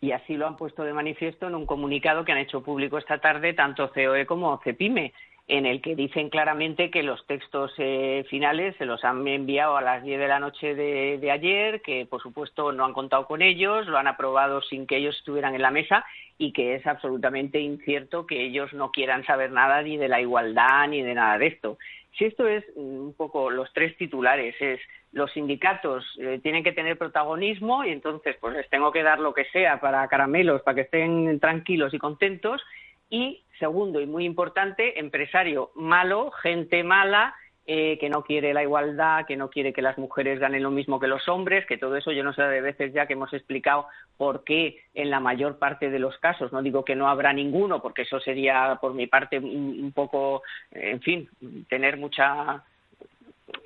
Y 0.00 0.12
así 0.12 0.36
lo 0.36 0.46
han 0.46 0.56
puesto 0.56 0.84
de 0.84 0.92
manifiesto 0.92 1.46
en 1.46 1.54
un 1.54 1.64
comunicado 1.66 2.24
que 2.24 2.32
han 2.32 2.38
hecho 2.38 2.62
público 2.62 2.98
esta 2.98 3.18
tarde 3.18 3.54
tanto 3.54 3.90
COE 3.90 4.26
como 4.26 4.60
CEPIME, 4.62 5.12
en 5.46 5.66
el 5.66 5.82
que 5.82 5.94
dicen 5.94 6.30
claramente 6.30 6.90
que 6.90 7.02
los 7.02 7.26
textos 7.26 7.72
eh, 7.76 8.24
finales 8.30 8.74
se 8.78 8.86
los 8.86 9.04
han 9.04 9.26
enviado 9.28 9.76
a 9.76 9.82
las 9.82 10.02
10 10.02 10.18
de 10.18 10.28
la 10.28 10.40
noche 10.40 10.74
de, 10.74 11.18
de, 11.18 11.30
ayer, 11.30 11.82
que 11.82 12.06
por 12.06 12.22
supuesto 12.22 12.72
no 12.72 12.84
han 12.84 12.94
contado 12.94 13.26
con 13.26 13.42
ellos, 13.42 13.86
lo 13.86 13.98
han 13.98 14.06
aprobado 14.06 14.62
sin 14.62 14.86
que 14.86 14.96
ellos 14.96 15.16
estuvieran 15.16 15.54
en 15.54 15.62
la 15.62 15.70
mesa 15.70 16.04
y 16.38 16.52
que 16.52 16.74
es 16.74 16.86
absolutamente 16.86 17.60
incierto 17.60 18.26
que 18.26 18.42
ellos 18.42 18.72
no 18.72 18.90
quieran 18.90 19.24
saber 19.26 19.52
nada 19.52 19.82
ni 19.82 19.98
de 19.98 20.08
la 20.08 20.20
igualdad 20.20 20.88
ni 20.88 21.02
de 21.02 21.14
nada 21.14 21.36
de 21.36 21.48
esto. 21.48 21.78
Si 22.16 22.24
esto 22.24 22.46
es 22.46 22.64
un 22.76 23.14
poco 23.16 23.50
los 23.50 23.72
tres 23.72 23.96
titulares, 23.96 24.54
es 24.60 24.80
los 25.14 25.32
sindicatos 25.32 26.04
eh, 26.18 26.40
tienen 26.42 26.64
que 26.64 26.72
tener 26.72 26.98
protagonismo 26.98 27.84
y 27.84 27.90
entonces 27.90 28.36
pues 28.40 28.54
les 28.54 28.68
tengo 28.68 28.92
que 28.92 29.02
dar 29.02 29.20
lo 29.20 29.32
que 29.32 29.44
sea 29.46 29.80
para 29.80 30.06
caramelos, 30.08 30.62
para 30.62 30.74
que 30.74 30.80
estén 30.82 31.40
tranquilos 31.40 31.94
y 31.94 31.98
contentos. 31.98 32.60
Y 33.08 33.44
segundo 33.58 34.00
y 34.00 34.06
muy 34.06 34.24
importante, 34.24 34.98
empresario 34.98 35.70
malo, 35.76 36.32
gente 36.32 36.82
mala, 36.82 37.34
eh, 37.66 37.96
que 37.98 38.10
no 38.10 38.22
quiere 38.24 38.52
la 38.52 38.62
igualdad, 38.62 39.24
que 39.24 39.36
no 39.36 39.48
quiere 39.48 39.72
que 39.72 39.80
las 39.80 39.96
mujeres 39.96 40.38
ganen 40.40 40.62
lo 40.62 40.70
mismo 40.70 41.00
que 41.00 41.06
los 41.06 41.28
hombres, 41.28 41.64
que 41.64 41.78
todo 41.78 41.96
eso 41.96 42.12
yo 42.12 42.22
no 42.22 42.34
sé 42.34 42.42
de 42.42 42.60
veces 42.60 42.92
ya 42.92 43.06
que 43.06 43.14
hemos 43.14 43.32
explicado 43.32 43.86
por 44.18 44.44
qué 44.44 44.82
en 44.92 45.08
la 45.08 45.20
mayor 45.20 45.58
parte 45.58 45.88
de 45.88 45.98
los 45.98 46.18
casos, 46.18 46.52
no 46.52 46.60
digo 46.60 46.84
que 46.84 46.94
no 46.96 47.08
habrá 47.08 47.32
ninguno, 47.32 47.80
porque 47.80 48.02
eso 48.02 48.20
sería 48.20 48.78
por 48.80 48.92
mi 48.92 49.06
parte 49.06 49.38
un, 49.38 49.92
poco, 49.94 50.42
en 50.72 51.00
fin, 51.00 51.30
tener 51.68 51.96
mucha 51.96 52.64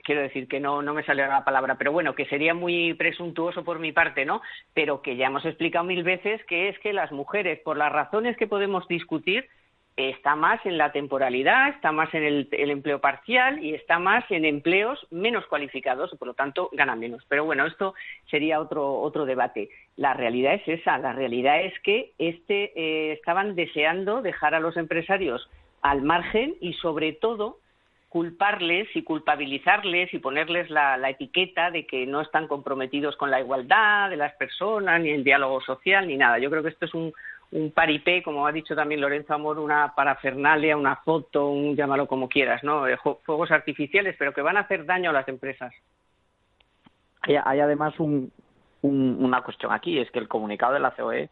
quiero 0.04 0.22
decir 0.22 0.48
que 0.48 0.60
no, 0.60 0.82
no 0.82 0.94
me 0.94 1.04
sale 1.04 1.26
la 1.26 1.44
palabra, 1.44 1.76
pero 1.76 1.92
bueno, 1.92 2.14
que 2.14 2.26
sería 2.26 2.54
muy 2.54 2.94
presuntuoso 2.94 3.64
por 3.64 3.78
mi 3.78 3.92
parte, 3.92 4.24
¿no? 4.24 4.42
Pero 4.74 5.02
que 5.02 5.16
ya 5.16 5.26
hemos 5.26 5.44
explicado 5.44 5.84
mil 5.84 6.02
veces 6.02 6.44
que 6.44 6.68
es 6.68 6.78
que 6.80 6.92
las 6.92 7.12
mujeres, 7.12 7.60
por 7.60 7.76
las 7.76 7.92
razones 7.92 8.36
que 8.36 8.46
podemos 8.46 8.86
discutir, 8.88 9.48
está 9.98 10.36
más 10.36 10.64
en 10.64 10.78
la 10.78 10.92
temporalidad, 10.92 11.70
está 11.70 11.90
más 11.90 12.14
en 12.14 12.22
el, 12.22 12.48
empleo 12.52 13.00
parcial 13.00 13.62
y 13.64 13.74
está 13.74 13.98
más 13.98 14.24
en 14.30 14.44
empleos 14.44 15.04
menos 15.10 15.44
cualificados 15.46 16.12
y 16.12 16.16
por 16.16 16.28
lo 16.28 16.34
tanto 16.34 16.70
ganan 16.72 17.00
menos. 17.00 17.24
Pero 17.28 17.44
bueno, 17.44 17.66
esto 17.66 17.94
sería 18.30 18.60
otro, 18.60 19.00
otro 19.00 19.26
debate. 19.26 19.70
La 19.96 20.14
realidad 20.14 20.54
es 20.54 20.68
esa, 20.68 20.98
la 20.98 21.12
realidad 21.12 21.62
es 21.62 21.74
que 21.80 22.12
este, 22.18 22.72
eh, 22.76 23.12
estaban 23.12 23.56
deseando 23.56 24.22
dejar 24.22 24.54
a 24.54 24.60
los 24.60 24.76
empresarios 24.76 25.50
al 25.82 26.02
margen 26.02 26.54
y 26.60 26.74
sobre 26.74 27.12
todo 27.12 27.58
culparles 28.08 28.88
y 28.94 29.02
culpabilizarles 29.02 30.12
y 30.14 30.18
ponerles 30.18 30.70
la, 30.70 30.96
etiqueta 31.10 31.70
de 31.70 31.86
que 31.86 32.06
no 32.06 32.20
están 32.20 32.48
comprometidos 32.48 33.16
con 33.16 33.30
la 33.30 33.40
igualdad 33.40 34.10
de 34.10 34.16
las 34.16 34.34
personas, 34.34 35.00
ni 35.00 35.10
el 35.10 35.24
diálogo 35.24 35.60
social, 35.60 36.06
ni 36.06 36.16
nada. 36.16 36.38
Yo 36.38 36.50
creo 36.50 36.62
que 36.62 36.70
esto 36.70 36.86
es 36.86 36.94
un, 36.94 37.12
un 37.50 37.70
paripé, 37.70 38.22
como 38.22 38.46
ha 38.46 38.52
dicho 38.52 38.74
también 38.74 39.00
Lorenzo 39.00 39.34
Amor, 39.34 39.58
una 39.58 39.94
parafernalia, 39.94 40.76
una 40.76 40.96
foto, 40.96 41.50
un 41.50 41.76
llámalo 41.76 42.06
como 42.06 42.28
quieras, 42.28 42.64
¿no? 42.64 42.84
Fuegos 43.24 43.50
artificiales, 43.50 44.16
pero 44.18 44.32
que 44.32 44.42
van 44.42 44.56
a 44.56 44.60
hacer 44.60 44.86
daño 44.86 45.10
a 45.10 45.14
las 45.14 45.28
empresas. 45.28 45.72
Hay, 47.22 47.60
además 47.60 47.94
una 48.80 49.42
cuestión 49.42 49.72
aquí, 49.72 49.98
es 49.98 50.10
que 50.10 50.18
el 50.18 50.28
comunicado 50.28 50.72
de 50.72 50.80
la 50.80 50.92
COE 50.92 51.28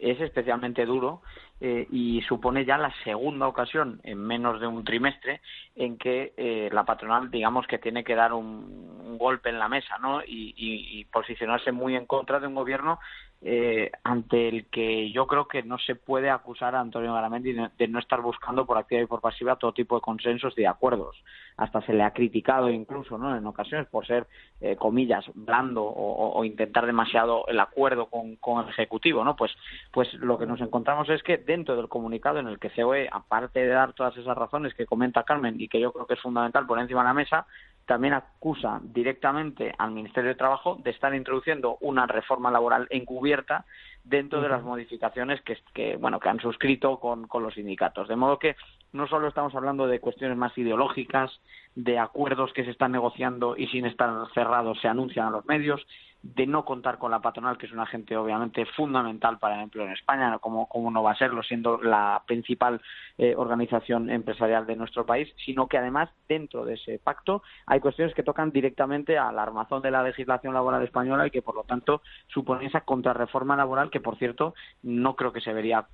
es 0.00 0.20
especialmente 0.20 0.86
duro 0.86 1.22
eh, 1.60 1.86
y 1.90 2.20
supone 2.22 2.64
ya 2.64 2.76
la 2.76 2.92
segunda 3.04 3.46
ocasión 3.46 4.00
en 4.04 4.18
menos 4.18 4.60
de 4.60 4.66
un 4.66 4.84
trimestre 4.84 5.40
en 5.76 5.96
que 5.98 6.34
eh, 6.36 6.68
la 6.72 6.84
patronal, 6.84 7.30
digamos 7.30 7.66
que 7.66 7.78
tiene 7.78 8.04
que 8.04 8.14
dar 8.14 8.32
un, 8.32 8.94
golpe 9.16 9.48
en 9.48 9.60
la 9.60 9.68
mesa, 9.68 9.96
¿no? 9.98 10.22
y, 10.26 11.06
posicionarse 11.12 11.70
muy 11.70 11.94
en 11.94 12.04
contra 12.04 12.40
de 12.40 12.48
un 12.48 12.54
gobierno 12.56 12.98
eh, 13.42 13.90
ante 14.04 14.48
el 14.48 14.66
que 14.66 15.10
yo 15.12 15.26
creo 15.26 15.46
que 15.46 15.62
no 15.62 15.76
se 15.78 15.94
puede 15.94 16.30
acusar 16.30 16.74
a 16.74 16.80
Antonio 16.80 17.12
Garamendi 17.12 17.52
de, 17.52 17.88
no 17.88 17.98
estar 17.98 18.22
buscando 18.22 18.64
por 18.64 18.78
activa 18.78 19.02
y 19.02 19.06
por 19.06 19.20
pasiva 19.20 19.56
todo 19.56 19.74
tipo 19.74 19.96
de 19.96 20.00
consensos 20.00 20.54
y 20.56 20.62
de 20.62 20.66
acuerdos. 20.66 21.22
Hasta 21.58 21.82
se 21.82 21.92
le 21.92 22.02
ha 22.02 22.12
criticado 22.12 22.70
incluso, 22.70 23.18
¿no? 23.18 23.36
En 23.36 23.46
ocasiones 23.46 23.86
por 23.88 24.06
ser, 24.06 24.26
eh, 24.62 24.76
comillas, 24.76 25.26
blando 25.34 25.84
o, 25.84 26.42
intentar 26.44 26.86
demasiado 26.86 27.46
el 27.46 27.60
acuerdo 27.60 28.06
con, 28.06 28.36
con, 28.36 28.64
el 28.64 28.70
Ejecutivo, 28.70 29.22
¿no? 29.24 29.36
Pues, 29.36 29.52
pues 29.92 30.12
lo 30.14 30.38
que 30.38 30.46
nos 30.46 30.60
encontramos 30.62 31.08
es 31.10 31.22
que 31.22 31.36
dentro 31.36 31.76
del 31.76 31.88
comunicado 31.88 32.38
en 32.38 32.48
el 32.48 32.58
que 32.58 32.70
COE, 32.70 33.08
aparte 33.12 33.60
de 33.60 33.68
dar 33.68 33.92
todas 33.92 34.16
esas 34.16 34.36
razones 34.36 34.74
que 34.74 34.86
comenta 34.86 35.22
Carmen 35.22 35.60
y 35.60 35.68
que 35.68 35.80
yo 35.80 35.92
creo 35.92 36.06
que 36.06 36.14
es 36.14 36.20
fundamental 36.20 36.66
poner 36.66 36.84
encima 36.84 37.02
de 37.02 37.08
la 37.08 37.14
mesa, 37.14 37.46
también 37.86 38.14
acusa 38.14 38.80
directamente 38.82 39.74
al 39.78 39.90
Ministerio 39.90 40.30
de 40.30 40.36
Trabajo 40.36 40.78
de 40.82 40.90
estar 40.90 41.14
introduciendo 41.14 41.76
una 41.80 42.06
reforma 42.06 42.50
laboral 42.50 42.86
encubierta 42.90 43.64
dentro 44.04 44.40
de 44.40 44.48
las 44.48 44.62
modificaciones 44.62 45.40
que, 45.42 45.96
bueno 45.96 46.20
que 46.20 46.28
han 46.28 46.40
suscrito 46.40 46.98
con, 46.98 47.26
con, 47.26 47.42
los 47.42 47.54
sindicatos. 47.54 48.08
De 48.08 48.16
modo 48.16 48.38
que 48.38 48.56
no 48.92 49.06
solo 49.06 49.28
estamos 49.28 49.54
hablando 49.54 49.86
de 49.86 50.00
cuestiones 50.00 50.36
más 50.36 50.56
ideológicas, 50.56 51.40
de 51.74 51.98
acuerdos 51.98 52.52
que 52.52 52.64
se 52.64 52.70
están 52.70 52.92
negociando 52.92 53.56
y 53.56 53.66
sin 53.68 53.86
estar 53.86 54.10
cerrados 54.34 54.80
se 54.80 54.88
anuncian 54.88 55.26
a 55.26 55.30
los 55.30 55.46
medios, 55.46 55.84
de 56.24 56.46
no 56.46 56.64
contar 56.64 56.96
con 56.96 57.10
la 57.10 57.20
patronal, 57.20 57.58
que 57.58 57.66
es 57.66 57.72
un 57.72 57.80
agente 57.80 58.16
obviamente 58.16 58.64
fundamental 58.64 59.38
para 59.38 59.56
el 59.56 59.64
empleo 59.64 59.84
en 59.84 59.92
España, 59.92 60.38
como, 60.38 60.66
no 60.90 61.02
va 61.02 61.12
a 61.12 61.16
serlo 61.16 61.42
siendo 61.42 61.76
la 61.82 62.22
principal 62.26 62.80
eh, 63.18 63.34
organización 63.36 64.08
empresarial 64.08 64.66
de 64.66 64.74
nuestro 64.74 65.04
país, 65.04 65.28
sino 65.44 65.66
que 65.68 65.76
además 65.76 66.08
dentro 66.26 66.64
de 66.64 66.74
ese 66.74 66.98
pacto 66.98 67.42
hay 67.66 67.80
cuestiones 67.80 68.14
que 68.14 68.22
tocan 68.22 68.52
directamente 68.52 69.18
al 69.18 69.38
armazón 69.38 69.82
de 69.82 69.90
la 69.90 70.02
legislación 70.02 70.54
laboral 70.54 70.82
española 70.82 71.26
y 71.26 71.30
que 71.30 71.42
por 71.42 71.56
lo 71.56 71.64
tanto 71.64 72.00
suponen 72.28 72.68
esa 72.68 72.80
contrarreforma 72.80 73.54
laboral 73.54 73.90
que 73.90 74.00
por 74.00 74.16
cierto 74.16 74.54
no 74.82 75.16
creo 75.16 75.32
que 75.32 75.42
se 75.42 75.52
vería 75.52 75.86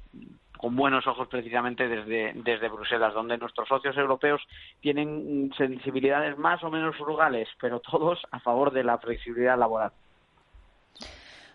con 0.56 0.76
buenos 0.76 1.06
ojos 1.08 1.26
precisamente 1.26 1.88
desde, 1.88 2.34
desde 2.34 2.68
Bruselas, 2.68 3.14
donde 3.14 3.36
nuestros 3.38 3.66
socios 3.66 3.96
europeos 3.96 4.40
tienen 4.80 5.50
sensibilidades 5.56 6.38
más 6.38 6.62
o 6.62 6.70
menos 6.70 6.96
frugales, 6.96 7.48
pero 7.60 7.80
todos 7.80 8.20
a 8.30 8.38
favor 8.38 8.70
de 8.70 8.84
la 8.84 8.98
flexibilidad 8.98 9.58
laboral. 9.58 9.90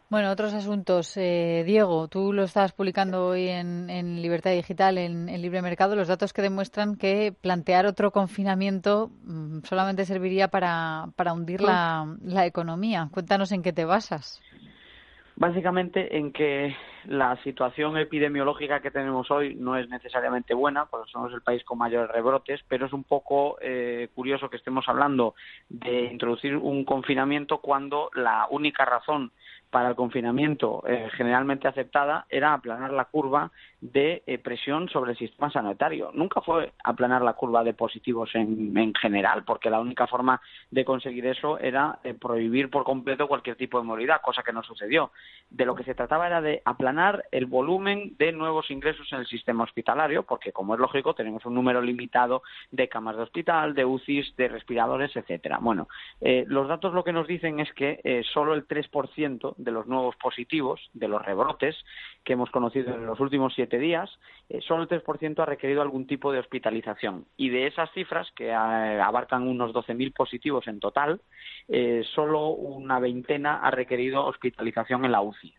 Bueno, 0.07 0.29
otros 0.31 0.53
asuntos. 0.53 1.17
Eh, 1.17 1.63
Diego, 1.65 2.07
tú 2.07 2.31
lo 2.31 2.43
estás 2.43 2.73
publicando 2.73 3.25
hoy 3.25 3.47
en, 3.47 4.21
Libertad 4.21 4.51
Digital, 4.51 4.99
en, 4.99 5.25
Libre 5.41 5.63
Mercado, 5.63 5.95
los 5.95 6.07
datos 6.07 6.31
que 6.31 6.43
demuestran 6.43 6.95
que 6.95 7.33
plantear 7.41 7.87
otro 7.87 8.11
confinamiento 8.11 9.09
mm, 9.23 9.61
solamente 9.63 10.05
serviría 10.05 10.47
para, 10.49 11.07
para 11.15 11.33
hundir 11.33 11.61
la, 11.61 12.05
la 12.23 12.45
economía. 12.45 13.09
Cuéntanos 13.11 13.51
en 13.51 13.63
qué 13.63 13.73
te 13.73 13.85
basas. 13.85 14.41
Básicamente 15.37 16.17
en 16.17 16.31
que 16.31 16.75
la 17.07 17.35
situación 17.43 17.97
epidemiológica 17.97 18.79
que 18.79 18.91
tenemos 18.91 19.29
hoy 19.31 19.55
no 19.55 19.75
es 19.75 19.89
necesariamente 19.89 20.53
buena, 20.53 20.85
porque 20.85 21.11
somos 21.11 21.33
el 21.33 21.41
país 21.41 21.63
con 21.65 21.77
mayores 21.77 22.09
rebrotes, 22.09 22.61
pero 22.69 22.85
es 22.85 22.93
un 22.93 23.03
poco 23.03 23.57
eh, 23.59 24.09
curioso 24.15 24.49
que 24.49 24.57
estemos 24.57 24.87
hablando 24.87 25.35
de 25.67 26.05
introducir 26.05 26.55
un 26.55 26.85
confinamiento 26.85 27.57
cuando 27.57 28.11
la 28.13 28.47
única 28.49 28.85
razón 28.85 29.31
para 29.75 29.89
el 29.89 29.95
confinamiento 29.95 30.85
eh, 30.87 31.09
generalmente 31.17 31.67
aceptada 31.67 32.25
era 32.29 32.53
aplanar 32.53 32.93
la 32.93 33.03
curva 33.03 33.51
de 33.81 34.23
eh, 34.25 34.37
presión 34.37 34.87
sobre 34.87 35.11
el 35.11 35.17
sistema 35.17 35.51
sanitario. 35.51 36.11
Nunca 36.13 36.39
fue 36.39 36.71
aplanar 36.81 37.21
la 37.21 37.33
curva 37.33 37.61
de 37.61 37.73
positivos 37.73 38.33
en, 38.35 38.75
en 38.77 38.93
general, 38.95 39.43
porque 39.43 39.69
la 39.69 39.81
única 39.81 40.07
forma 40.07 40.39
de 40.71 40.85
conseguir 40.85 41.25
eso 41.25 41.59
era 41.59 41.99
eh, 42.05 42.13
prohibir 42.13 42.69
por 42.69 42.85
completo 42.85 43.27
cualquier 43.27 43.57
tipo 43.57 43.77
de 43.77 43.83
movilidad, 43.83 44.21
cosa 44.21 44.43
que 44.43 44.53
no 44.53 44.63
sucedió. 44.63 45.11
De 45.49 45.65
lo 45.65 45.75
que 45.75 45.83
se 45.83 45.93
trataba 45.93 46.25
era 46.25 46.39
de 46.39 46.61
aplanar 46.63 47.25
el 47.31 47.45
volumen 47.45 48.15
de 48.17 48.31
nuevos 48.31 48.71
ingresos 48.71 49.11
en 49.11 49.19
el 49.19 49.27
sistema 49.27 49.65
hospitalario, 49.65 50.23
porque 50.23 50.53
como 50.53 50.75
es 50.75 50.79
lógico 50.79 51.15
tenemos 51.15 51.45
un 51.45 51.53
número 51.53 51.81
limitado 51.81 52.43
de 52.71 52.87
camas 52.87 53.17
de 53.17 53.23
hospital, 53.23 53.75
de 53.75 53.83
UCIs, 53.83 54.37
de 54.37 54.47
respiradores, 54.47 55.13
etcétera. 55.17 55.57
Bueno, 55.59 55.89
los 56.21 56.69
datos 56.69 56.93
lo 56.93 57.03
que 57.03 57.11
nos 57.11 57.27
dicen 57.27 57.59
es 57.59 57.71
que 57.73 58.23
solo 58.33 58.53
el 58.53 58.65
3% 58.65 59.55
de 59.65 59.71
los 59.71 59.87
nuevos 59.87 60.15
positivos, 60.15 60.79
de 60.93 61.09
los 61.09 61.21
rebrotes 61.21 61.75
que 62.23 62.33
hemos 62.33 62.49
conocido 62.49 62.95
en 62.95 63.05
los 63.05 63.19
últimos 63.19 63.53
siete 63.53 63.77
días, 63.77 64.09
eh, 64.49 64.61
solo 64.61 64.83
el 64.83 64.89
3% 64.89 65.39
ha 65.39 65.45
requerido 65.45 65.81
algún 65.81 66.07
tipo 66.07 66.31
de 66.31 66.39
hospitalización. 66.39 67.25
Y 67.35 67.49
de 67.49 67.67
esas 67.67 67.91
cifras, 67.91 68.31
que 68.35 68.47
eh, 68.47 68.53
abarcan 68.53 69.47
unos 69.47 69.73
12.000 69.73 70.13
positivos 70.13 70.67
en 70.67 70.79
total, 70.79 71.19
eh, 71.67 72.03
solo 72.15 72.47
una 72.49 72.99
veintena 72.99 73.59
ha 73.61 73.71
requerido 73.71 74.25
hospitalización 74.25 75.03
en 75.03 75.11
la 75.11 75.21
UCI 75.21 75.53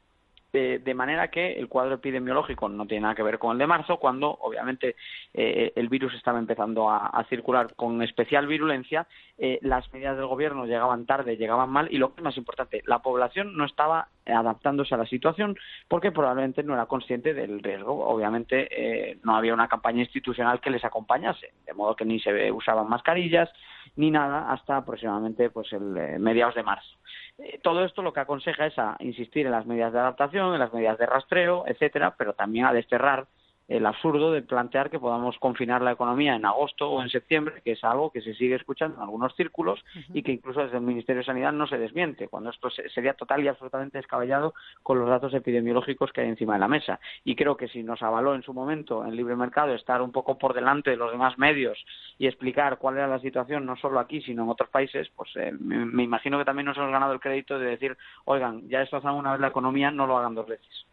de, 0.56 0.94
manera 0.94 1.28
que 1.28 1.52
el 1.52 1.68
cuadro 1.68 1.96
epidemiológico 1.96 2.68
no 2.68 2.86
tiene 2.86 3.02
nada 3.02 3.14
que 3.14 3.22
ver 3.22 3.38
con 3.38 3.52
el 3.52 3.58
de 3.58 3.66
marzo, 3.66 3.98
cuando 3.98 4.30
obviamente 4.30 4.96
eh, 5.34 5.72
el 5.76 5.88
virus 5.88 6.14
estaba 6.14 6.38
empezando 6.38 6.90
a, 6.90 7.24
circular 7.28 7.74
con 7.74 8.02
especial 8.02 8.46
virulencia, 8.46 9.06
eh, 9.36 9.58
las 9.62 9.92
medidas 9.92 10.16
del 10.16 10.26
gobierno 10.26 10.64
llegaban 10.64 11.06
tarde, 11.06 11.36
llegaban 11.36 11.68
mal 11.68 11.88
y 11.90 11.98
lo 11.98 12.14
que 12.14 12.20
es 12.20 12.24
más 12.24 12.36
importante, 12.36 12.82
la 12.86 13.00
población 13.00 13.56
no 13.56 13.64
estaba 13.64 14.08
adaptándose 14.24 14.94
a 14.94 14.98
la 14.98 15.06
situación 15.06 15.56
porque 15.88 16.12
probablemente 16.12 16.62
no 16.62 16.74
era 16.74 16.86
consciente 16.86 17.34
del 17.34 17.62
riesgo. 17.62 18.06
Obviamente 18.06 18.68
eh, 18.70 19.18
no 19.24 19.36
había 19.36 19.54
una 19.54 19.68
campaña 19.68 20.00
institucional 20.00 20.60
que 20.60 20.70
les 20.70 20.84
acompañase, 20.84 21.52
de 21.66 21.74
modo 21.74 21.94
que 21.94 22.04
ni 22.04 22.20
se 22.20 22.50
usaban 22.50 22.88
mascarillas 22.88 23.50
ni 23.96 24.10
nada 24.10 24.52
hasta 24.52 24.76
aproximadamente 24.76 25.50
pues 25.50 25.72
el 25.72 26.18
mediados 26.20 26.54
de 26.54 26.62
marzo. 26.62 26.96
Eh, 27.38 27.58
todo 27.62 27.84
esto 27.84 28.02
lo 28.02 28.12
que 28.12 28.20
aconseja 28.20 28.66
es 28.66 28.78
a 28.78 28.96
insistir 29.00 29.46
en 29.46 29.52
las 29.52 29.66
medidas 29.66 29.92
de 29.92 29.98
adaptación, 29.98 30.52
en 30.52 30.60
las 30.60 30.72
medidas 30.72 30.98
de 30.98 31.06
rastreo, 31.06 31.64
etcétera, 31.66 32.14
pero 32.16 32.34
también 32.34 32.66
a 32.66 32.72
desterrar 32.72 33.26
el 33.68 33.84
absurdo 33.84 34.32
de 34.32 34.42
plantear 34.42 34.90
que 34.90 35.00
podamos 35.00 35.38
confinar 35.38 35.82
la 35.82 35.92
economía 35.92 36.36
en 36.36 36.44
agosto 36.44 36.88
o 36.88 37.02
en 37.02 37.08
septiembre, 37.08 37.62
que 37.64 37.72
es 37.72 37.82
algo 37.82 38.10
que 38.10 38.20
se 38.20 38.34
sigue 38.34 38.54
escuchando 38.54 38.96
en 38.96 39.02
algunos 39.02 39.34
círculos 39.34 39.84
y 40.12 40.22
que 40.22 40.32
incluso 40.32 40.60
desde 40.60 40.76
el 40.76 40.84
Ministerio 40.84 41.20
de 41.20 41.26
Sanidad 41.26 41.52
no 41.52 41.66
se 41.66 41.78
desmiente, 41.78 42.28
cuando 42.28 42.50
esto 42.50 42.70
sería 42.70 43.14
total 43.14 43.42
y 43.42 43.48
absolutamente 43.48 43.98
descabellado 43.98 44.54
con 44.82 44.98
los 44.98 45.08
datos 45.08 45.34
epidemiológicos 45.34 46.12
que 46.12 46.20
hay 46.20 46.28
encima 46.28 46.54
de 46.54 46.60
la 46.60 46.68
mesa. 46.68 47.00
Y 47.24 47.34
creo 47.34 47.56
que 47.56 47.68
si 47.68 47.82
nos 47.82 48.02
avaló 48.02 48.34
en 48.34 48.42
su 48.42 48.54
momento 48.54 49.04
en 49.04 49.16
libre 49.16 49.34
mercado 49.36 49.74
estar 49.74 50.00
un 50.00 50.12
poco 50.12 50.38
por 50.38 50.54
delante 50.54 50.90
de 50.90 50.96
los 50.96 51.10
demás 51.10 51.36
medios 51.38 51.84
y 52.18 52.26
explicar 52.26 52.78
cuál 52.78 52.96
era 52.96 53.08
la 53.08 53.18
situación 53.18 53.66
no 53.66 53.76
solo 53.76 53.98
aquí, 53.98 54.20
sino 54.22 54.44
en 54.44 54.50
otros 54.50 54.70
países, 54.70 55.08
pues 55.16 55.30
eh, 55.36 55.52
me, 55.58 56.04
imagino 56.04 56.38
que 56.38 56.44
también 56.44 56.66
nos 56.66 56.76
hemos 56.76 56.92
ganado 56.92 57.12
el 57.12 57.20
crédito 57.20 57.58
de 57.58 57.66
decir, 57.66 57.96
oigan, 58.24 58.68
ya 58.68 58.80
destrozamos 58.80 59.20
una 59.20 59.32
vez 59.32 59.40
la 59.40 59.48
economía, 59.48 59.90
no 59.90 60.06
lo 60.06 60.18
hagan 60.18 60.34
dos 60.34 60.46
veces. 60.46 60.86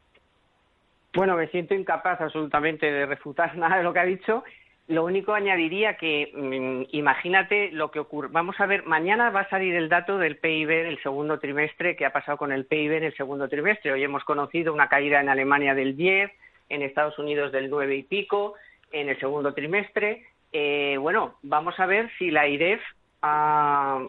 Bueno, 1.15 1.37
me 1.37 1.47
siento 1.47 1.75
incapaz 1.75 2.19
absolutamente 2.21 2.91
de 2.91 3.05
refutar 3.05 3.55
nada 3.57 3.77
de 3.77 3.83
lo 3.83 3.93
que 3.93 3.99
ha 3.99 4.05
dicho. 4.05 4.43
Lo 4.87 5.05
único 5.05 5.33
añadiría 5.33 5.95
que 5.95 6.31
mm, 6.33 6.95
imagínate 6.95 7.71
lo 7.71 7.89
que 7.91 7.99
ocurre. 7.99 8.29
Vamos 8.31 8.59
a 8.59 8.65
ver, 8.65 8.85
mañana 8.85 9.29
va 9.29 9.41
a 9.41 9.49
salir 9.49 9.75
el 9.75 9.87
dato 9.87 10.17
del 10.17 10.37
PIB 10.37 10.67
del 10.67 11.01
segundo 11.01 11.39
trimestre, 11.39 11.95
qué 11.95 12.05
ha 12.05 12.11
pasado 12.11 12.37
con 12.37 12.51
el 12.51 12.65
PIB 12.65 12.93
en 12.93 13.03
el 13.03 13.15
segundo 13.15 13.47
trimestre. 13.47 13.93
Hoy 13.93 14.03
hemos 14.03 14.25
conocido 14.25 14.73
una 14.73 14.89
caída 14.89 15.21
en 15.21 15.29
Alemania 15.29 15.73
del 15.73 15.95
10, 15.95 16.31
en 16.69 16.81
Estados 16.81 17.17
Unidos 17.17 17.51
del 17.53 17.69
9 17.69 17.95
y 17.95 18.03
pico, 18.03 18.55
en 18.91 19.07
el 19.07 19.17
segundo 19.19 19.53
trimestre. 19.53 20.25
Eh, 20.51 20.97
bueno, 20.99 21.35
vamos 21.43 21.79
a 21.79 21.85
ver 21.85 22.11
si 22.17 22.29
la 22.29 22.47
IREF 22.47 22.81
ha 23.21 24.01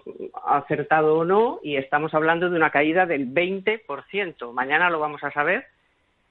acertado 0.45 1.19
o 1.19 1.25
no 1.25 1.61
y 1.63 1.77
estamos 1.77 2.13
hablando 2.15 2.51
de 2.51 2.57
una 2.57 2.71
caída 2.71 3.07
del 3.07 3.33
20%. 3.33 4.53
Mañana 4.53 4.91
lo 4.91 4.99
vamos 4.99 5.23
a 5.23 5.31
saber 5.31 5.67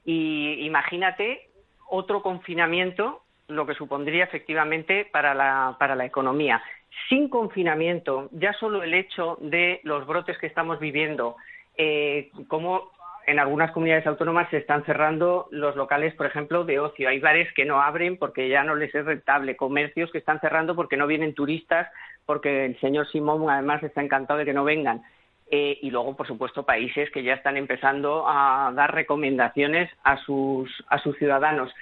y 0.04 0.64
imagínate 0.66 1.48
otro 1.88 2.22
confinamiento, 2.22 3.22
lo 3.48 3.66
que 3.66 3.74
supondría 3.74 4.24
efectivamente 4.24 5.06
para 5.10 5.34
la, 5.34 5.76
para 5.78 5.94
la 5.94 6.04
economía. 6.04 6.62
Sin 7.08 7.28
confinamiento, 7.28 8.28
ya 8.32 8.52
solo 8.54 8.82
el 8.82 8.94
hecho 8.94 9.36
de 9.40 9.80
los 9.82 10.06
brotes 10.06 10.38
que 10.38 10.46
estamos 10.46 10.78
viviendo, 10.78 11.36
eh, 11.76 12.30
como 12.48 12.92
en 13.26 13.38
algunas 13.38 13.72
comunidades 13.72 14.06
autónomas 14.06 14.48
se 14.50 14.58
están 14.58 14.84
cerrando 14.84 15.48
los 15.50 15.76
locales, 15.76 16.14
por 16.14 16.26
ejemplo, 16.26 16.64
de 16.64 16.78
ocio. 16.78 17.08
Hay 17.08 17.20
bares 17.20 17.52
que 17.54 17.64
no 17.64 17.80
abren 17.80 18.16
porque 18.16 18.48
ya 18.48 18.64
no 18.64 18.74
les 18.74 18.94
es 18.94 19.04
rentable, 19.04 19.56
comercios 19.56 20.10
que 20.10 20.18
están 20.18 20.40
cerrando 20.40 20.74
porque 20.76 20.96
no 20.96 21.06
vienen 21.06 21.34
turistas, 21.34 21.88
porque 22.26 22.66
el 22.66 22.78
señor 22.80 23.08
Simón 23.10 23.48
además 23.48 23.82
está 23.82 24.02
encantado 24.02 24.38
de 24.38 24.44
que 24.44 24.52
no 24.52 24.64
vengan. 24.64 25.02
Eh, 25.50 25.78
y 25.82 25.90
luego, 25.90 26.16
por 26.16 26.26
supuesto, 26.26 26.64
países 26.64 27.10
que 27.10 27.22
ya 27.22 27.34
están 27.34 27.56
empezando 27.56 28.24
a 28.26 28.72
dar 28.74 28.94
recomendaciones 28.94 29.90
a 30.02 30.16
sus, 30.18 30.70
a 30.88 30.98
sus 30.98 31.16
ciudadanos. 31.18 31.72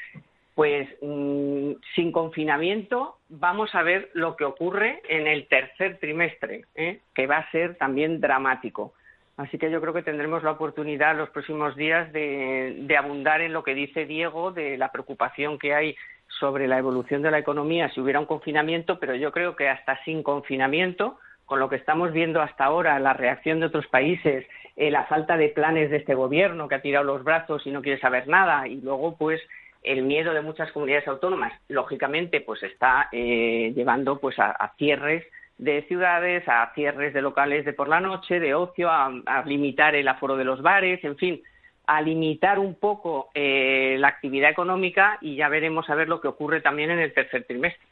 Pues 0.54 0.88
mm, 1.00 1.72
sin 1.94 2.12
confinamiento 2.12 3.16
vamos 3.28 3.74
a 3.74 3.82
ver 3.82 4.10
lo 4.12 4.36
que 4.36 4.44
ocurre 4.44 5.00
en 5.08 5.26
el 5.26 5.46
tercer 5.46 5.98
trimestre, 5.98 6.66
¿eh? 6.74 7.00
que 7.14 7.26
va 7.26 7.38
a 7.38 7.50
ser 7.50 7.76
también 7.76 8.20
dramático. 8.20 8.92
Así 9.38 9.56
que 9.56 9.70
yo 9.70 9.80
creo 9.80 9.94
que 9.94 10.02
tendremos 10.02 10.42
la 10.42 10.50
oportunidad 10.50 11.16
los 11.16 11.30
próximos 11.30 11.74
días 11.74 12.12
de, 12.12 12.76
de 12.80 12.96
abundar 12.98 13.40
en 13.40 13.54
lo 13.54 13.64
que 13.64 13.74
dice 13.74 14.04
Diego, 14.04 14.52
de 14.52 14.76
la 14.76 14.92
preocupación 14.92 15.58
que 15.58 15.74
hay 15.74 15.96
sobre 16.38 16.68
la 16.68 16.78
evolución 16.78 17.22
de 17.22 17.30
la 17.30 17.38
economía 17.38 17.90
si 17.90 18.00
hubiera 18.00 18.20
un 18.20 18.26
confinamiento, 18.26 18.98
pero 18.98 19.14
yo 19.14 19.32
creo 19.32 19.56
que 19.56 19.68
hasta 19.68 20.02
sin 20.04 20.22
confinamiento 20.22 21.18
con 21.52 21.60
lo 21.60 21.68
que 21.68 21.76
estamos 21.76 22.14
viendo 22.14 22.40
hasta 22.40 22.64
ahora, 22.64 22.98
la 22.98 23.12
reacción 23.12 23.60
de 23.60 23.66
otros 23.66 23.86
países, 23.88 24.46
eh, 24.74 24.90
la 24.90 25.04
falta 25.04 25.36
de 25.36 25.50
planes 25.50 25.90
de 25.90 25.98
este 25.98 26.14
gobierno 26.14 26.66
que 26.66 26.76
ha 26.76 26.80
tirado 26.80 27.04
los 27.04 27.22
brazos 27.24 27.66
y 27.66 27.70
no 27.70 27.82
quiere 27.82 28.00
saber 28.00 28.26
nada, 28.26 28.66
y 28.66 28.80
luego, 28.80 29.18
pues, 29.18 29.38
el 29.82 30.00
miedo 30.00 30.32
de 30.32 30.40
muchas 30.40 30.72
comunidades 30.72 31.06
autónomas, 31.08 31.52
lógicamente, 31.68 32.40
pues 32.40 32.62
está 32.62 33.10
eh, 33.12 33.70
llevando 33.76 34.18
pues 34.18 34.38
a, 34.38 34.72
cierres 34.78 35.26
de 35.58 35.82
ciudades, 35.82 36.42
a 36.48 36.72
cierres 36.74 37.12
de 37.12 37.20
locales 37.20 37.66
de 37.66 37.74
por 37.74 37.88
la 37.88 38.00
noche, 38.00 38.40
de 38.40 38.54
ocio, 38.54 38.88
a, 38.90 39.12
limitar 39.44 39.94
el 39.94 40.08
aforo 40.08 40.38
de 40.38 40.44
los 40.44 40.62
bares, 40.62 41.04
en 41.04 41.18
fin, 41.18 41.42
a 41.86 42.00
limitar 42.00 42.58
un 42.58 42.76
poco 42.76 43.28
eh, 43.34 43.96
la 43.98 44.08
actividad 44.08 44.48
económica 44.48 45.18
y 45.20 45.36
ya 45.36 45.50
veremos 45.50 45.90
a 45.90 45.96
ver 45.96 46.08
lo 46.08 46.22
que 46.22 46.28
ocurre 46.28 46.62
también 46.62 46.90
en 46.90 47.00
el 47.00 47.12
tercer 47.12 47.44
trimestre. 47.44 47.91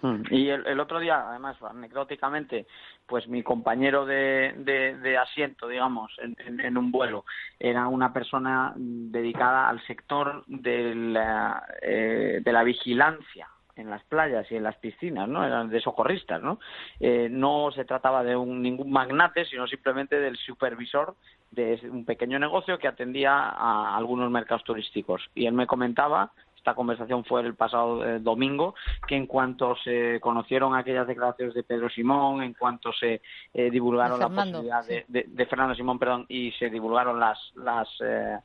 Hmm. 0.00 0.22
Y 0.30 0.48
el, 0.48 0.78
otro 0.78 1.00
día, 1.00 1.28
además, 1.28 1.56
anecdóticamente, 1.62 2.66
pues 3.06 3.26
mi 3.26 3.42
compañero 3.42 4.06
de, 4.06 4.54
de, 5.02 5.18
asiento, 5.18 5.66
digamos, 5.66 6.12
en, 6.18 6.78
un 6.78 6.92
vuelo, 6.92 7.24
era 7.58 7.88
una 7.88 8.12
persona 8.12 8.72
dedicada 8.76 9.68
al 9.68 9.84
sector 9.86 10.44
de 10.46 10.94
la, 10.94 11.64
eh, 11.82 12.40
de 12.44 12.52
la 12.52 12.62
vigilancia 12.62 13.48
en 13.78 13.90
las 13.90 14.02
playas 14.04 14.50
y 14.50 14.56
en 14.56 14.64
las 14.64 14.76
piscinas, 14.76 15.28
¿no? 15.28 15.44
Eran 15.44 15.70
de 15.70 15.80
socorristas, 15.80 16.42
¿no? 16.42 16.58
Eh, 17.00 17.28
no 17.30 17.70
se 17.70 17.84
trataba 17.84 18.24
de 18.24 18.36
un, 18.36 18.60
ningún 18.60 18.90
magnate, 18.90 19.44
sino 19.44 19.66
simplemente 19.66 20.18
del 20.18 20.36
supervisor 20.36 21.14
de 21.50 21.80
un 21.90 22.04
pequeño 22.04 22.38
negocio 22.38 22.78
que 22.78 22.88
atendía 22.88 23.32
a 23.34 23.96
algunos 23.96 24.30
mercados 24.30 24.64
turísticos. 24.64 25.30
Y 25.34 25.46
él 25.46 25.54
me 25.54 25.66
comentaba 25.66 26.32
esta 26.68 26.76
conversación 26.76 27.24
fue 27.24 27.40
el 27.40 27.54
pasado 27.54 28.04
eh, 28.04 28.18
domingo, 28.18 28.74
que 29.06 29.16
en 29.16 29.26
cuanto 29.26 29.74
se 29.76 30.20
conocieron 30.20 30.74
aquellas 30.74 31.06
declaraciones 31.06 31.54
de 31.54 31.62
Pedro 31.62 31.88
Simón, 31.88 32.42
en 32.42 32.52
cuanto 32.52 32.92
se 32.92 33.22
eh, 33.54 33.70
divulgaron 33.70 34.20
la 34.20 34.28
posibilidad 34.28 34.84
de, 34.86 35.46
Fernando 35.46 35.74
Simón, 35.74 35.98
perdón, 35.98 36.26
y 36.28 36.52
se 36.52 36.68
divulgaron 36.68 37.18
las, 37.18 37.38
las 37.54 37.88
eh, 38.00 38.36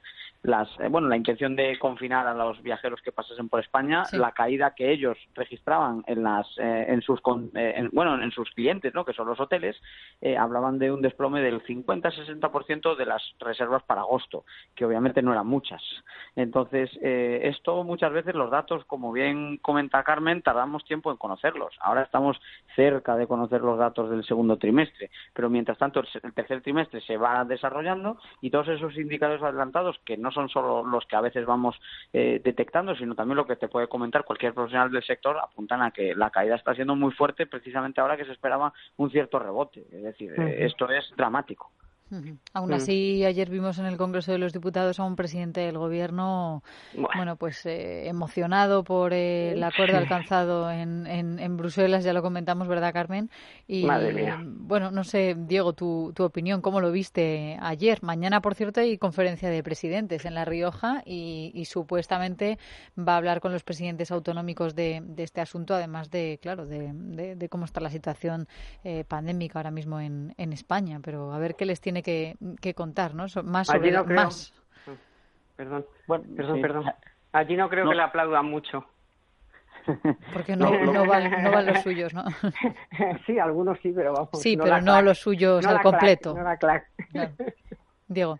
las, 0.43 0.67
eh, 0.79 0.89
bueno, 0.89 1.07
la 1.07 1.15
intención 1.15 1.55
de 1.55 1.79
confinar 1.79 2.27
a 2.27 2.33
los 2.33 2.61
viajeros 2.61 3.01
que 3.01 3.13
pasasen 3.13 3.47
por 3.47 3.61
España, 3.61 4.03
la 4.11 4.33
caída 4.33 4.75
que 4.75 4.91
ellos 4.91 5.17
registraban 5.33 6.03
en 6.05 6.21
las, 6.21 6.45
eh, 6.57 6.85
en 6.89 7.01
sus, 7.01 7.21
eh, 7.55 7.89
bueno, 7.93 8.21
en 8.21 8.31
sus 8.31 8.51
clientes, 8.51 8.93
¿no? 8.93 9.05
Que 9.05 9.13
son 9.13 9.27
los 9.27 9.39
hoteles, 9.39 9.79
hablaban 10.37 10.79
de 10.79 10.91
un 10.91 11.01
desplome 11.01 11.41
del 11.41 11.61
50-60% 11.63 12.95
de 12.95 13.05
las 13.05 13.21
reservas 13.39 13.83
para 13.83 14.01
agosto, 14.01 14.45
que 14.75 14.85
obviamente 14.85 15.21
no 15.21 15.31
eran 15.31 15.47
muchas. 15.47 15.81
Entonces, 16.35 16.89
esto 17.01 17.83
muchas 17.83 18.11
veces 18.11 18.35
los 18.35 18.51
datos, 18.51 18.85
como 18.85 19.11
bien 19.11 19.57
comenta 19.57 20.03
Carmen, 20.03 20.41
tardamos 20.41 20.83
tiempo 20.85 21.11
en 21.11 21.17
conocerlos. 21.17 21.75
Ahora 21.79 22.03
estamos 22.03 22.39
cerca 22.75 23.15
de 23.15 23.27
conocer 23.27 23.61
los 23.61 23.77
datos 23.77 24.09
del 24.09 24.25
segundo 24.25 24.57
trimestre, 24.57 25.09
pero 25.33 25.49
mientras 25.49 25.77
tanto 25.77 26.01
el 26.01 26.33
tercer 26.33 26.61
trimestre 26.61 27.01
se 27.01 27.17
va 27.17 27.43
desarrollando 27.45 28.17
y 28.41 28.49
todos 28.49 28.67
esos 28.69 28.97
indicadores 28.97 29.43
adelantados 29.43 29.99
que 30.05 30.17
no 30.17 30.32
son 30.33 30.49
solo 30.49 30.83
los 30.83 31.05
que 31.05 31.15
a 31.15 31.21
veces 31.21 31.45
vamos 31.45 31.79
eh, 32.11 32.41
detectando, 32.43 32.95
sino 32.95 33.15
también 33.15 33.37
lo 33.37 33.45
que 33.45 33.55
te 33.55 33.67
puede 33.67 33.87
comentar 33.87 34.25
cualquier 34.25 34.53
profesional 34.53 34.91
del 34.91 35.03
sector, 35.03 35.37
apuntan 35.37 35.81
a 35.81 35.91
que 35.91 36.15
la 36.15 36.29
caída 36.29 36.55
está 36.55 36.73
siendo 36.73 36.95
muy 36.95 37.11
fuerte 37.11 37.45
precisamente 37.45 38.01
ahora 38.01 38.17
que 38.17 38.25
se 38.25 38.31
esperaba 38.31 38.73
un 38.97 39.09
cierto 39.09 39.39
rebote. 39.39 39.85
Es 39.91 40.03
decir, 40.03 40.33
esto 40.37 40.89
es 40.89 41.11
dramático. 41.15 41.71
Aún 42.53 42.69
mm. 42.69 42.73
así, 42.73 43.25
ayer 43.25 43.49
vimos 43.49 43.79
en 43.79 43.85
el 43.85 43.97
Congreso 43.97 44.31
de 44.31 44.37
los 44.37 44.53
Diputados 44.53 44.99
a 44.99 45.03
un 45.03 45.15
presidente 45.15 45.61
del 45.61 45.77
Gobierno, 45.77 46.63
bueno, 47.15 47.35
pues 47.35 47.65
eh, 47.65 48.07
emocionado 48.07 48.83
por 48.83 49.13
el 49.13 49.63
acuerdo 49.63 49.97
alcanzado 49.97 50.69
en, 50.71 51.07
en, 51.07 51.57
Bruselas, 51.57 52.03
ya 52.03 52.13
lo 52.13 52.21
comentamos, 52.21 52.67
¿verdad, 52.67 52.93
Carmen? 52.93 53.29
Y 53.67 53.87
bueno, 54.45 54.91
no 54.91 55.03
sé, 55.03 55.35
Diego, 55.37 55.73
tu, 55.73 56.11
tu 56.15 56.23
opinión, 56.23 56.61
¿cómo 56.61 56.81
lo 56.81 56.91
viste 56.91 57.57
ayer? 57.61 58.03
Mañana, 58.03 58.41
por 58.41 58.55
cierto, 58.55 58.81
hay 58.81 58.97
conferencia 58.97 59.49
de 59.49 59.63
presidentes 59.63 60.25
en 60.25 60.35
La 60.35 60.45
Rioja 60.45 61.01
y, 61.05 61.63
supuestamente 61.63 62.59
va 62.99 63.13
a 63.13 63.17
hablar 63.17 63.39
con 63.39 63.53
los 63.53 63.63
presidentes 63.63 64.11
autonómicos 64.11 64.75
de, 64.75 65.01
de 65.03 65.23
este 65.23 65.41
asunto, 65.41 65.73
además 65.73 66.11
de, 66.11 66.37
claro, 66.41 66.67
de, 66.67 66.91
de, 66.93 67.49
cómo 67.49 67.65
está 67.65 67.79
la 67.79 67.89
situación 67.89 68.47
eh, 68.83 69.05
pandémica 69.07 69.59
ahora 69.59 69.71
mismo 69.71 69.99
en, 69.99 70.35
en 70.37 70.53
España. 70.53 70.99
Pero 71.01 71.33
a 71.33 71.39
ver 71.39 71.55
qué 71.55 71.65
les 71.65 71.81
tiene 71.81 72.02
que, 72.03 72.73
contar, 72.75 73.15
¿no? 73.15 73.25
Más 73.43 73.67
sobre 73.67 73.91
no 73.91 74.05
más. 74.05 74.53
Perdón, 75.55 75.85
perdón, 76.07 76.61
perdón. 76.61 76.85
Allí 77.31 77.55
no 77.55 77.69
creo 77.69 77.89
que 77.89 77.95
le 77.95 78.03
aplaudan 78.03 78.45
mucho. 78.45 78.85
Porque 80.33 80.55
no, 80.55 80.69
no, 80.85 81.05
van, 81.05 81.65
los 81.65 81.81
suyos, 81.81 82.13
¿no? 82.13 82.23
sí, 83.25 83.39
algunos 83.39 83.77
sí, 83.81 83.91
pero 83.93 84.13
vamos. 84.13 84.29
Sí, 84.33 84.57
pero 84.57 84.81
no 84.81 85.01
los 85.01 85.19
suyos 85.19 85.65
al 85.65 85.81
completo. 85.81 86.35
Diego. 88.07 88.39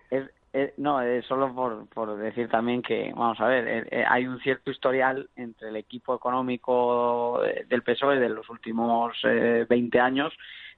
No, 0.78 1.00
solo 1.28 1.54
por, 1.54 1.88
por 1.90 2.16
decir 2.18 2.48
también 2.48 2.82
que, 2.82 3.12
vamos 3.16 3.40
a 3.40 3.48
ver, 3.48 4.06
hay 4.08 4.28
un 4.28 4.40
cierto 4.40 4.70
historial 4.70 5.30
entre 5.36 5.70
el 5.70 5.76
equipo 5.76 6.16
económico 6.16 7.42
del 7.68 7.82
PSOE 7.82 8.20
de 8.20 8.30
los 8.30 8.50
últimos 8.50 9.18
eh, 9.24 9.66
20 9.68 10.00
años 10.00 10.34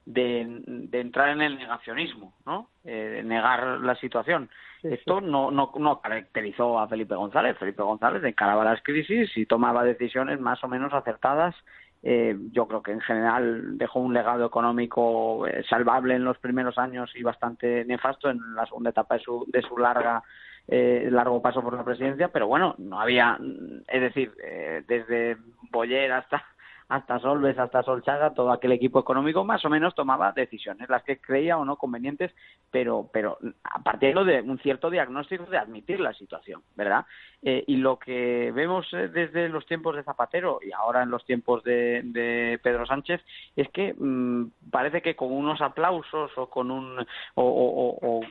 de, 0.06 0.46
de, 0.68 1.00
entrar 1.00 1.30
en 1.30 1.42
el 1.42 1.58
negacionismo, 1.58 2.34
¿no? 2.46 2.70
Eh, 2.84 3.22
negar 3.26 3.80
la 3.82 3.96
situación. 3.96 4.50
Esto 4.84 5.20
No, 5.20 5.50
no, 5.50 5.72
no 5.80 6.00
caracterizó 6.00 6.80
a 6.80 6.88
Felipe 6.88 7.16
González. 7.16 7.58
Felipe 7.58 7.82
González 7.82 8.24
encaraba 8.24 8.64
las 8.64 8.84
crisis 8.84 9.36
y 9.36 9.48
tomaba 9.48 9.84
decisiones 9.84 10.40
más 10.40 10.64
o 10.64 10.68
menos 10.68 10.94
acertadas. 10.94 11.56
Eh, 12.08 12.38
yo 12.52 12.68
creo 12.68 12.84
que 12.84 12.92
en 12.92 13.02
general 13.02 13.80
dejó 13.80 14.00
un 14.00 14.14
legado 14.14 14.46
económico 14.46 15.48
eh, 15.48 15.64
salvable 15.68 16.14
en 16.14 16.24
los 16.24 16.38
primeros 16.38 16.78
años 16.78 17.12
y 17.16 17.24
bastante 17.24 17.84
nefasto 17.84 18.30
en 18.30 18.40
la 18.54 18.68
segunda 18.68 18.92
etapa 18.92 19.16
de 19.16 19.24
su, 19.24 19.44
de 19.52 19.64
su 19.64 19.76
larga 19.76 20.24
eh, 20.68 21.10
largo 21.12 21.42
paso 21.42 21.62
por 21.62 21.74
la 21.74 21.84
presidencia, 21.84 22.30
pero 22.30 22.48
bueno, 22.48 22.76
no 22.80 23.00
había, 23.00 23.38
es 23.88 24.02
decir, 24.02 24.32
eh, 24.44 24.84
desde 24.88 25.38
Boyer 25.72 26.12
hasta 26.12 26.44
hasta 26.88 27.20
Solves, 27.20 27.58
hasta 27.58 27.84
Solchaga, 27.84 28.34
todo 28.34 28.52
aquel 28.52 28.72
equipo 28.72 29.00
económico 29.00 29.44
más 29.44 29.64
o 29.66 29.70
menos 29.70 29.96
tomaba 29.96 30.32
decisiones, 30.32 30.90
las 30.90 31.04
que 31.04 31.20
creía 31.20 31.58
o 31.58 31.66
no 31.66 31.78
convenientes, 31.78 32.32
pero, 32.70 33.10
pero 33.12 33.38
a 33.64 33.82
partir 33.82 34.16
de 34.16 34.42
un 34.42 34.60
cierto 34.60 34.90
diagnóstico 34.90 35.46
de 35.46 35.58
admitir 35.58 36.00
la 36.00 36.14
situación, 36.14 36.62
¿verdad? 36.76 37.06
Eh, 37.42 37.64
y 37.68 37.78
lo 37.78 37.98
que 38.00 38.52
vemos 38.54 38.88
eh, 38.94 39.08
desde 39.08 39.50
los 39.50 39.66
tiempos 39.66 39.96
de 39.96 40.04
Zapatero 40.04 40.60
y 40.62 40.72
ahora 40.72 41.04
en 41.04 41.10
los 41.10 41.26
tiempos 41.26 41.64
de, 41.64 42.60
Pedro 42.64 42.86
Sánchez 42.86 43.22
es 43.56 43.70
que 43.70 43.94
mm, 43.94 44.70
parece 44.72 45.02
que 45.02 45.16
con 45.16 45.32
unos 45.32 45.62
aplausos 45.62 46.32
o 46.38 46.50
con 46.50 46.72
un 46.72 47.06
o, 47.36 48.22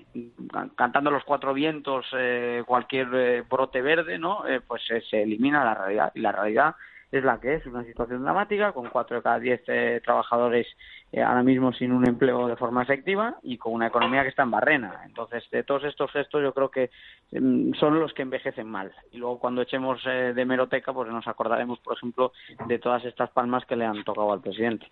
cantando 0.75 1.11
los 1.11 1.25
cuatro 1.25 1.55
vientos 1.55 2.07
eh, 2.17 2.63
cualquier 2.67 3.45
brote 3.45 3.83
verde, 3.83 4.19
¿no? 4.19 4.43
pues 4.67 4.83
se 5.09 5.23
elimina 5.23 5.65
la 5.65 5.75
realidad 5.75 6.13
y 6.15 6.21
la 6.21 6.33
realidad 6.33 6.75
es 7.11 7.25
la 7.25 7.41
que 7.41 7.55
es, 7.55 7.67
una 7.67 7.85
situación 7.85 8.23
dramática, 8.23 8.73
con 8.73 8.89
cuatro 8.89 9.17
de 9.17 9.23
cada 9.23 9.39
diez 9.39 9.63
eh, 9.69 10.01
trabajadores 10.05 10.67
eh, 11.13 11.23
ahora 11.23 11.43
mismo 11.43 11.73
sin 11.73 11.93
un 11.93 12.07
empleo 12.07 12.49
de 12.49 12.57
forma 12.57 12.83
efectiva 12.83 13.37
y 13.43 13.57
con 13.57 13.73
una 13.73 13.87
economía 13.87 14.23
que 14.23 14.31
está 14.31 14.43
en 14.43 14.51
barrena. 14.51 15.03
Entonces, 15.05 15.45
de 15.51 15.63
todos 15.63 15.85
estos 15.85 16.11
gestos 16.11 16.43
yo 16.43 16.53
creo 16.53 16.71
que 16.71 16.91
mm, 17.33 17.75
son 17.75 18.01
los 18.01 18.13
que 18.13 18.23
envejecen 18.23 18.69
mal. 18.69 18.93
Y 19.13 19.19
luego 19.19 19.39
cuando 19.39 19.63
echemos 19.63 20.03
eh, 20.07 20.33
de 20.35 20.45
meroteca, 20.45 20.93
pues 20.93 21.09
nos 21.11 21.27
acordaremos, 21.29 21.79
por 21.81 21.97
ejemplo, 21.97 22.33
de 22.67 22.79
todas 22.79 23.05
estas 23.05 23.31
palmas 23.31 23.65
que 23.65 23.77
le 23.77 23.85
han 23.85 24.03
tocado 24.05 24.33
al 24.33 24.41
presidente. 24.41 24.87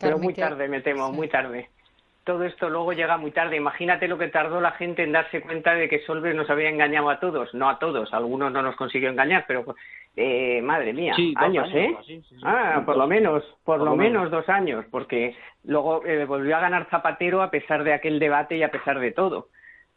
Pero 0.00 0.18
muy 0.18 0.34
tarde, 0.34 0.68
me 0.68 0.80
temo, 0.80 1.10
muy 1.10 1.28
tarde 1.28 1.70
todo 2.28 2.44
esto 2.44 2.68
luego 2.68 2.92
llega 2.92 3.16
muy 3.16 3.30
tarde. 3.30 3.56
Imagínate 3.56 4.06
lo 4.06 4.18
que 4.18 4.28
tardó 4.28 4.60
la 4.60 4.72
gente 4.72 5.02
en 5.02 5.12
darse 5.12 5.40
cuenta 5.40 5.72
de 5.72 5.88
que 5.88 6.04
Solves 6.04 6.36
nos 6.36 6.50
había 6.50 6.68
engañado 6.68 7.08
a 7.08 7.18
todos. 7.18 7.54
No 7.54 7.70
a 7.70 7.78
todos, 7.78 8.12
algunos 8.12 8.52
no 8.52 8.60
nos 8.60 8.76
consiguió 8.76 9.08
engañar, 9.08 9.46
pero 9.48 9.64
eh, 10.20 10.60
madre 10.62 10.92
mía, 10.92 11.14
años, 11.36 11.68
¿eh? 11.72 11.96
ah, 12.42 12.82
por 12.84 12.96
lo 12.96 13.06
menos, 13.06 13.44
por, 13.64 13.80
lo, 13.80 13.94
menos. 13.94 14.30
dos 14.30 14.48
años, 14.48 14.84
porque 14.90 15.36
luego 15.64 16.04
eh, 16.04 16.24
volvió 16.24 16.56
a 16.56 16.60
ganar 16.60 16.88
Zapatero 16.90 17.42
a 17.42 17.50
pesar 17.50 17.84
de 17.84 17.92
aquel 17.92 18.18
debate 18.18 18.56
y 18.56 18.62
a 18.62 18.70
pesar 18.70 18.98
de 18.98 19.12
todo. 19.12 19.48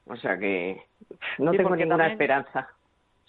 O 0.06 0.16
sea 0.16 0.38
que 0.38 0.82
no 1.38 1.52
tengo 1.52 1.76
ninguna 1.76 2.08
esperanza 2.08 2.70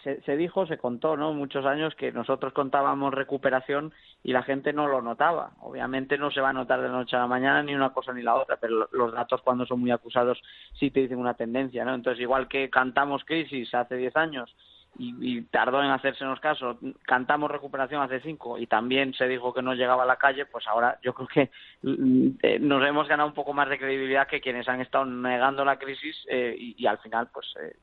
se, 0.03 0.37
dijo, 0.37 0.67
se 0.67 0.79
contó, 0.79 1.17
¿no? 1.17 1.33
Muchos 1.33 1.65
años 1.65 1.95
que 1.95 2.11
nosotros 2.11 2.53
contábamos 2.53 3.15
recuperación 3.15 3.93
y 4.25 4.33
la 4.33 4.43
gente 4.43 4.73
no 4.73 4.89
lo 4.89 5.01
notaba. 5.01 5.53
Obviamente 5.61 6.19
no 6.19 6.31
se 6.31 6.41
va 6.41 6.51
a 6.51 6.53
notar 6.53 6.83
de 6.83 6.89
noche 6.89 7.15
a 7.17 7.21
la 7.21 7.27
mañana 7.27 7.63
ni 7.63 7.75
una 7.75 7.93
cosa 7.93 8.13
ni 8.13 8.23
la 8.23 8.35
otra, 8.35 8.57
pero 8.57 8.89
los 8.91 9.13
datos 9.13 9.43
cuando 9.43 9.65
son 9.65 9.81
muy 9.81 9.93
acusados 9.93 10.43
sí 10.79 10.91
te 10.91 11.01
dicen 11.01 11.19
una 11.19 11.35
tendencia, 11.35 11.85
¿no? 11.85 11.95
Entonces, 11.95 12.21
igual 12.21 12.49
que 12.49 12.69
cantamos 12.69 13.25
crisis 13.25 13.73
hace 13.75 13.97
10 13.97 14.17
años 14.17 14.55
y, 14.99 15.43
tardó 15.43 15.83
en 15.83 15.91
hacérsenos 15.91 16.41
caso. 16.41 16.79
Cantamos 17.05 17.51
recuperación 17.51 18.03
hace 18.03 18.21
cinco 18.21 18.59
y 18.59 18.67
también 18.67 19.15
se 19.15 19.27
dijo 19.27 19.53
que 19.53 19.63
no 19.63 19.75
llegaba 19.75 20.03
a 20.03 20.07
la 20.07 20.17
calle, 20.17 20.47
pues 20.47 20.67
ahora 20.67 20.99
yo 21.03 21.15
creo 21.15 21.29
que 21.29 21.51
mm, 21.83 22.29
eh, 22.43 22.59
nos 22.59 22.87
hemos 22.87 23.09
ganado 23.09 23.29
un 23.29 23.35
poco 23.35 23.53
más 23.53 23.69
de 23.69 23.79
credibilidad 23.79 24.27
que 24.27 24.41
quienes 24.41 24.69
han 24.69 24.81
estado 24.81 25.05
negando 25.05 25.65
la 25.65 25.79
crisis 25.79 26.17
eh, 26.29 26.55
y, 26.59 26.87
al 26.87 26.99
final, 26.99 27.29
pues 27.33 27.47
eh, 27.61 27.77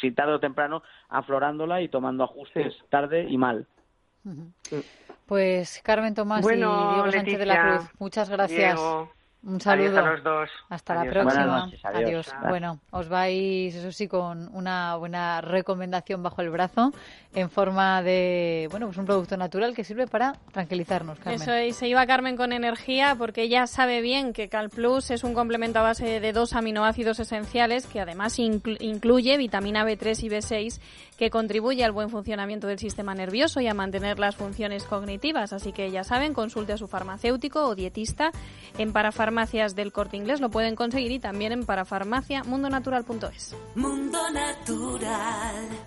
si 0.00 0.12
tarde 0.12 0.34
o 0.34 0.40
temprano, 0.40 0.82
aflorándola 1.08 1.82
y 1.82 1.88
tomando 1.88 2.24
ajustes 2.24 2.74
tarde 2.88 3.26
y 3.28 3.36
mal. 3.36 3.66
Pues 5.26 5.82
Carmen 5.84 6.14
Tomás 6.14 6.44
y 6.46 6.56
Diego 6.56 7.10
Sánchez 7.10 7.38
de 7.38 7.46
la 7.46 7.62
Cruz, 7.62 7.90
muchas 7.98 8.30
gracias. 8.30 8.80
Un 9.46 9.60
saludo. 9.60 9.98
a 9.98 10.10
los 10.12 10.22
dos. 10.22 10.50
Hasta 10.70 10.94
la 10.94 11.10
próxima. 11.10 11.70
adiós. 11.82 12.32
Bueno, 12.48 12.80
os 12.90 13.08
vais, 13.08 13.74
eso 13.74 13.92
sí, 13.92 14.08
con 14.08 14.48
una 14.54 14.96
buena 14.96 15.40
recomendación 15.40 16.22
bajo 16.22 16.40
el 16.40 16.50
brazo 16.50 16.92
en 17.34 17.50
forma 17.50 18.02
de, 18.02 18.68
bueno, 18.70 18.86
pues 18.86 18.98
un 18.98 19.06
producto 19.06 19.36
natural 19.36 19.74
que 19.74 19.84
sirve 19.84 20.06
para 20.06 20.34
tranquilizarnos, 20.52 21.18
Carmen. 21.18 21.40
Eso 21.40 21.58
y 21.58 21.72
se 21.72 21.88
iba 21.88 22.06
Carmen 22.06 22.36
con 22.36 22.52
energía 22.52 23.16
porque 23.18 23.42
ella 23.42 23.66
sabe 23.66 24.00
bien 24.00 24.32
que 24.32 24.48
CalPlus 24.48 25.10
es 25.10 25.24
un 25.24 25.34
complemento 25.34 25.80
a 25.80 25.82
base 25.82 26.20
de 26.20 26.32
dos 26.32 26.54
aminoácidos 26.54 27.20
esenciales 27.20 27.86
que 27.86 28.00
además 28.00 28.38
incluye 28.38 29.36
vitamina 29.36 29.84
B3 29.84 30.22
y 30.22 30.28
B6 30.28 30.80
que 31.16 31.30
contribuye 31.30 31.84
al 31.84 31.92
buen 31.92 32.10
funcionamiento 32.10 32.66
del 32.66 32.78
sistema 32.78 33.14
nervioso 33.14 33.60
y 33.60 33.68
a 33.68 33.74
mantener 33.74 34.18
las 34.18 34.36
funciones 34.36 34.84
cognitivas. 34.84 35.52
Así 35.52 35.72
que 35.72 35.90
ya 35.90 36.04
saben, 36.04 36.34
consulte 36.34 36.72
a 36.72 36.76
su 36.76 36.88
farmacéutico 36.88 37.64
o 37.66 37.74
dietista 37.74 38.30
en 38.78 38.92
parafarmacias 39.34 39.74
del 39.74 39.92
corte 39.92 40.16
inglés. 40.16 40.40
Lo 40.40 40.48
pueden 40.48 40.76
conseguir 40.76 41.10
y 41.12 41.18
también 41.18 41.52
en 41.52 41.66
parafarmacia 41.66 42.44
mundonatural.es. 42.44 43.54
Mundo 43.74 44.18
Natural. 44.30 45.84